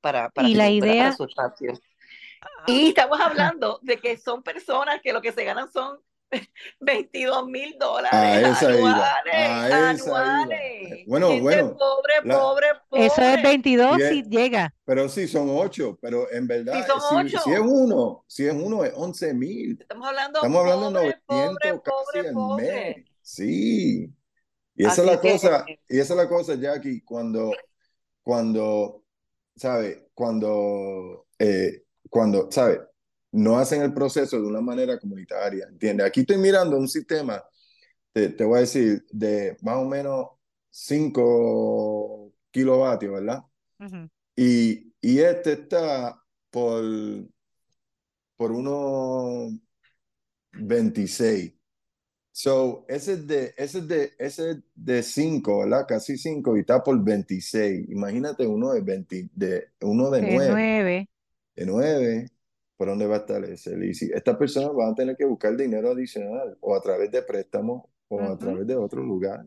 [0.00, 1.12] para, para, y la idea...
[1.12, 1.72] su espacio.
[2.66, 6.00] Y estamos hablando de que son personas que lo que se ganan son
[6.80, 10.06] 22 mil dólares anuales.
[10.06, 11.06] anuales.
[11.06, 11.76] Bueno, bueno.
[11.76, 13.06] Pobre, pobre, pobre.
[13.06, 14.74] Eso es 22 si llega.
[14.84, 18.84] Pero sí, son 8, pero en verdad, si, si, si, es uno, si es uno,
[18.84, 19.78] es 11 mil.
[19.80, 22.96] Estamos hablando, Estamos hablando de 900 casi al mes.
[23.20, 24.12] Sí.
[24.74, 27.52] Y esa es la cosa, y esa es la cosa, Jackie, cuando,
[28.22, 29.02] cuando
[29.56, 30.08] ¿sabe?
[30.14, 32.80] Cuando, eh, cuando, ¿sabe?
[33.32, 36.06] No hacen el proceso de una manera comunitaria, ¿entiendes?
[36.06, 37.42] Aquí estoy mirando un sistema,
[38.12, 40.28] te, te voy a decir, de más o menos
[40.70, 43.42] 5 kilovatios, ¿verdad?
[44.36, 46.84] y, y este está por,
[48.36, 49.52] por unos
[50.52, 51.54] 26.
[52.34, 55.84] So, ese es de, ese de, ese de 5, ¿verdad?
[55.86, 57.90] Casi 5 y está por 26.
[57.90, 61.08] Imagínate uno de 20, de, uno de 9.
[61.54, 62.28] De 9.
[62.82, 63.76] ¿Por dónde va a estar ese?
[64.12, 68.20] Estas personas van a tener que buscar dinero adicional o a través de préstamos o
[68.20, 69.46] a través de otro lugar.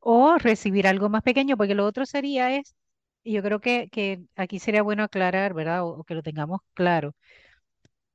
[0.00, 2.74] O recibir algo más pequeño, porque lo otro sería es,
[3.22, 5.84] y yo creo que, que aquí sería bueno aclarar, ¿verdad?
[5.84, 7.14] O, que lo tengamos claro.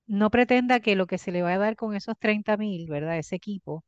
[0.07, 3.17] No pretenda que lo que se le va a dar con esos 30 mil, ¿verdad?
[3.17, 3.85] Ese equipo,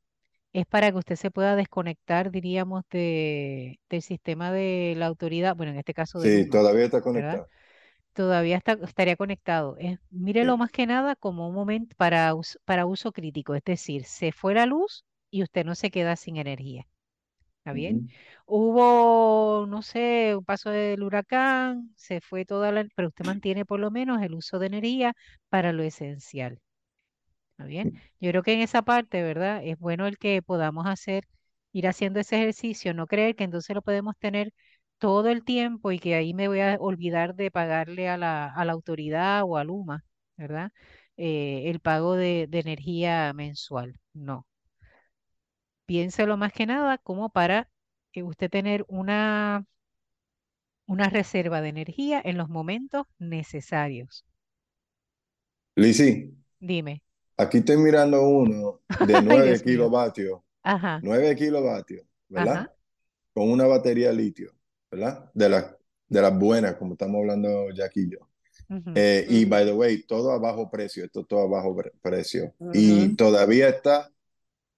[0.53, 5.74] es para que usted se pueda desconectar, diríamos, de, del sistema de la autoridad, bueno,
[5.74, 7.49] en este caso de Sí, todavía está conectado.
[8.14, 9.78] Todavía está, estaría conectado.
[9.78, 12.34] Es, mírelo más que nada como un momento para,
[12.66, 16.38] para uso crítico, es decir, se fue la luz y usted no se queda sin
[16.38, 16.88] energía.
[17.59, 18.09] ¿Está bien?
[18.45, 23.80] Hubo, no sé, un paso del huracán, se fue toda la, pero usted mantiene por
[23.80, 25.14] lo menos el uso de energía
[25.49, 26.59] para lo esencial
[27.66, 28.01] bien?
[28.20, 29.62] Yo creo que en esa parte, ¿verdad?
[29.64, 31.28] Es bueno el que podamos hacer,
[31.72, 34.53] ir haciendo ese ejercicio, no creer que entonces lo podemos tener
[35.02, 38.66] todo el tiempo y que ahí me voy a olvidar de pagarle a la, a
[38.66, 40.06] la autoridad o a Luma,
[40.38, 40.72] ¿verdad?
[41.18, 43.99] Eh, el pago de, de energía mensual.
[44.14, 44.47] No.
[45.86, 47.70] Piénselo más que nada como para
[48.12, 49.66] que usted tener una,
[50.86, 54.26] una reserva de energía en los momentos necesarios.
[55.76, 56.32] Lisi.
[56.62, 57.02] Dime.
[57.38, 60.41] Aquí estoy mirando uno de 9 kilovatios.
[60.64, 61.02] Ajá.
[61.02, 62.72] 9 kilovatios, ¿verdad?
[63.34, 64.54] Con una batería litio,
[64.92, 65.32] ¿verdad?
[65.34, 65.78] De, la,
[66.08, 68.20] de las buenas, como estamos hablando Jackie y yo.
[68.96, 72.54] Eh, y by the way, todo a bajo precio, esto todo a bajo precio.
[72.74, 74.10] Y todavía está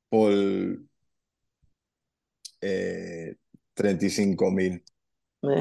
[0.09, 0.31] por
[2.61, 3.35] eh,
[3.73, 4.83] 35 mil.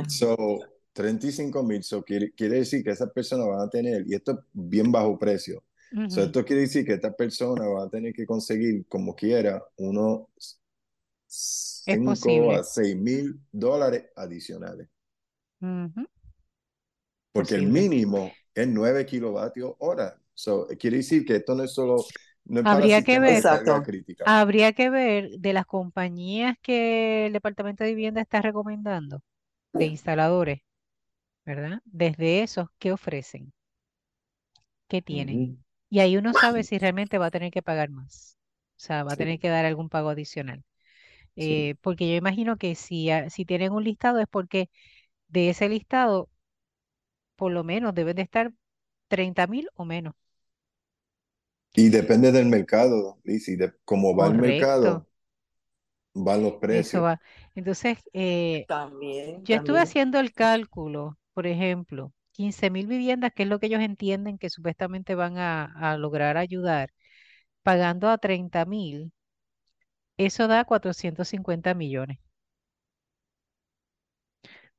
[0.09, 0.61] So,
[0.93, 4.39] 35 mil, so quiere, quiere, decir que esas personas van a tener, y esto es
[4.53, 5.65] bien bajo precio,
[6.09, 10.29] esto quiere decir que esta persona va a tener que conseguir, como quiera, unos
[11.35, 14.89] 5 a 6 mil dólares adicionales.
[17.33, 20.21] Porque el mínimo es 9 kilovatios hora.
[20.79, 22.05] quiere decir que esto no es solo...
[22.65, 23.43] habría que ver,
[24.27, 29.23] habría que ver de las compañías que el Departamento de Vivienda está recomendando,
[29.73, 30.61] de instaladores,
[31.47, 31.81] ¿verdad?
[31.87, 33.55] Desde esos, ¿qué ofrecen?
[34.87, 35.65] ¿Qué tienen?
[35.89, 38.37] Y ahí uno sabe si realmente va a tener que pagar más.
[38.77, 40.63] O sea, va a tener que dar algún pago adicional.
[41.37, 44.69] Eh, porque yo imagino que si, si tienen un listado es porque
[45.29, 46.29] de ese listado,
[47.37, 48.53] por lo menos deben de estar
[49.09, 50.15] 30 mil o menos.
[51.75, 55.07] Y depende del mercado, Lizzy, de cómo va el mercado,
[56.15, 57.03] van los precios.
[57.03, 57.21] va.
[57.55, 63.49] Entonces, eh, También, yo estuve haciendo el cálculo, por ejemplo, 15 mil viviendas, que es
[63.49, 66.91] lo que ellos entienden que supuestamente van a, lograr ayudar,
[67.63, 69.13] pagando a 30 mil,
[70.27, 72.19] eso da 450 millones.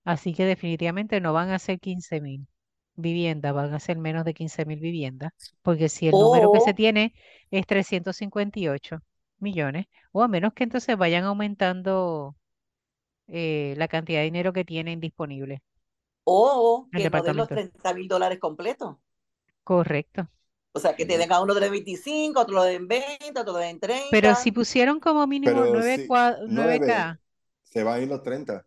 [0.04, 2.48] Así que definitivamente no van a ser 15 mil
[2.96, 5.32] viviendas, van a ser menos de 15 mil viviendas,
[5.62, 7.14] porque si el número que se tiene
[7.52, 9.00] es 358
[9.40, 12.36] millones, o a menos que entonces vayan aumentando
[13.28, 15.64] eh, la cantidad de dinero que tienen disponible.
[16.26, 18.98] O que no den los 30 mil dólares completos.
[19.64, 20.28] Correcto.
[20.74, 24.08] O sea, que te den a uno de 25, otro de 20, otro de 30.
[24.10, 27.20] Pero si pusieron como mínimo 9, 9K.
[27.64, 28.66] Se van a ir los 30.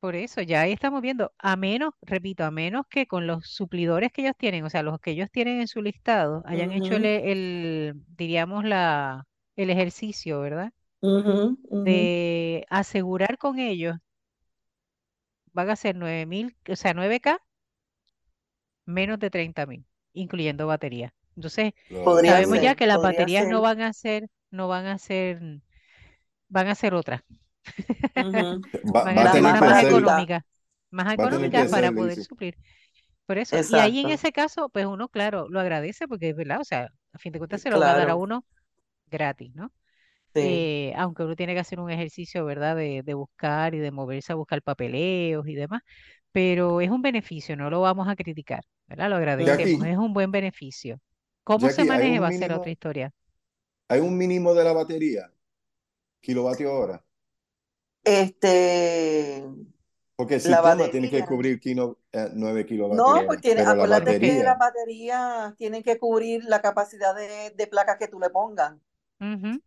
[0.00, 4.12] Por eso, ya ahí estamos viendo, a menos, repito, a menos que con los suplidores
[4.12, 7.94] que ellos tienen, o sea, los que ellos tienen en su listado, hayan hecho el,
[8.16, 9.26] diríamos, la,
[9.56, 10.72] el ejercicio, ¿verdad?
[11.80, 13.96] De asegurar con ellos,
[15.52, 17.38] van a ser 9 mil, o sea, 9K,
[18.86, 21.12] menos de 30 mil, incluyendo baterías.
[21.38, 25.40] Entonces, sabemos ya que las baterías no van a ser, no van a ser,
[26.48, 27.22] van a ser otras.
[28.92, 30.42] van a ser más económicas,
[30.90, 32.56] más económicas para poder suplir.
[33.24, 36.60] Por eso, y ahí en ese caso, pues uno, claro, lo agradece porque es verdad,
[36.60, 38.44] o sea, a fin de cuentas se lo va a dar a uno
[39.06, 39.70] gratis, ¿no?
[40.34, 42.74] Eh, aunque uno tiene que hacer un ejercicio, ¿verdad?
[42.76, 45.82] De, de, buscar y de moverse a buscar papeleos y demás,
[46.32, 49.10] pero es un beneficio, no lo vamos a criticar, ¿verdad?
[49.10, 51.00] Lo agradecemos, es un buen beneficio.
[51.48, 52.20] ¿Cómo se maneja?
[52.20, 53.10] Va a ser otra historia.
[53.88, 55.32] ¿Hay un mínimo de la batería?
[56.20, 57.02] ¿Kilovatio hora?
[58.04, 59.44] Este.
[60.14, 61.58] Porque el sistema tiene que cubrir
[62.34, 62.98] 9 kilovatios.
[62.98, 68.08] No, porque acuérdate que las baterías tienen que cubrir la capacidad de, de placas que
[68.08, 68.74] tú le pongas.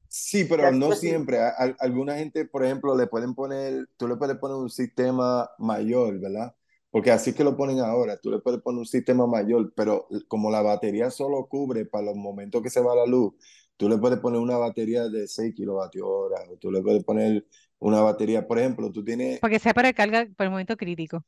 [0.07, 1.39] Sí, pero no siempre.
[1.79, 6.55] alguna gente, por ejemplo, le pueden poner, tú le puedes poner un sistema mayor, ¿verdad?
[6.91, 10.51] Porque así que lo ponen ahora, tú le puedes poner un sistema mayor, pero como
[10.51, 13.33] la batería solo cubre para los momentos que se va la luz,
[13.77, 17.45] tú le puedes poner una batería de 6 kilovatios hora, o tú le puedes poner
[17.79, 19.39] una batería, por ejemplo, tú tienes...
[19.39, 21.23] Para que sea para carga para el momento crítico.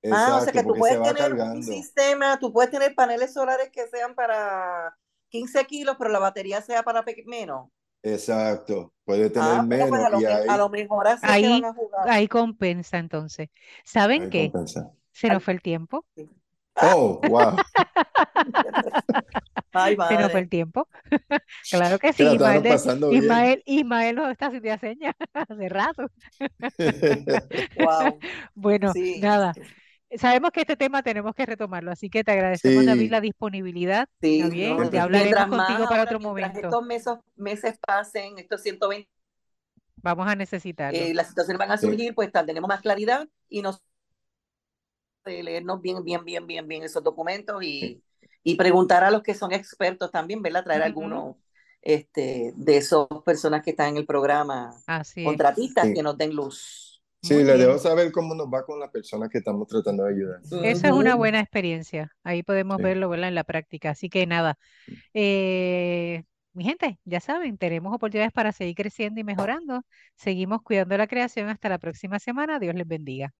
[0.00, 3.70] Exacto, ah, o sea que tú puedes tener un sistema, tú puedes tener paneles solares
[3.70, 4.96] que sean para
[5.30, 7.68] 15 kilos, pero la batería sea para menos.
[8.02, 10.14] Exacto, puede tener ah, pues, menos.
[10.14, 11.62] a, y ahí, a lo mejor así ahí,
[12.06, 13.48] ahí compensa entonces.
[13.84, 14.52] ¿Saben qué?
[15.18, 16.04] Se nos fue el tiempo.
[16.80, 17.56] Oh, wow.
[19.72, 20.88] Ay, Se nos fue el tiempo.
[21.70, 22.24] claro que sí.
[22.24, 22.64] Ismael,
[23.12, 26.06] Ismael, Ismael, nos está haciendo señas hace rato.
[27.78, 28.18] wow.
[28.54, 29.52] Bueno, nada
[30.16, 34.08] sabemos que este tema tenemos que retomarlo, así que te agradecemos, David, la disponibilidad.
[34.22, 34.90] Sí, también.
[34.90, 36.60] te hablaremos contigo para otro momento.
[36.60, 39.08] Estos meses, meses pasen, estos 120.
[39.96, 40.94] Vamos a necesitar.
[40.94, 43.82] Eh, las situaciones van a surgir, pues tal, tenemos más claridad y nos
[45.28, 48.02] leernos bien, bien, bien, bien, bien esos documentos y,
[48.42, 50.64] y preguntar a los que son expertos también, ¿verdad?
[50.64, 51.36] Traer algunos
[51.82, 54.74] este, de esas personas que están en el programa,
[55.24, 57.02] contratistas, que nos den luz.
[57.20, 60.40] Sí, le debo saber cómo nos va con las personas que estamos tratando de ayudar.
[60.64, 62.12] Esa es una buena experiencia.
[62.22, 63.90] Ahí podemos verlo en la práctica.
[63.90, 64.56] Así que nada,
[65.14, 66.22] eh,
[66.52, 69.82] mi gente, ya saben, tenemos oportunidades para seguir creciendo y mejorando.
[70.16, 71.48] Seguimos cuidando la creación.
[71.48, 72.58] Hasta la próxima semana.
[72.58, 73.34] Dios les bendiga.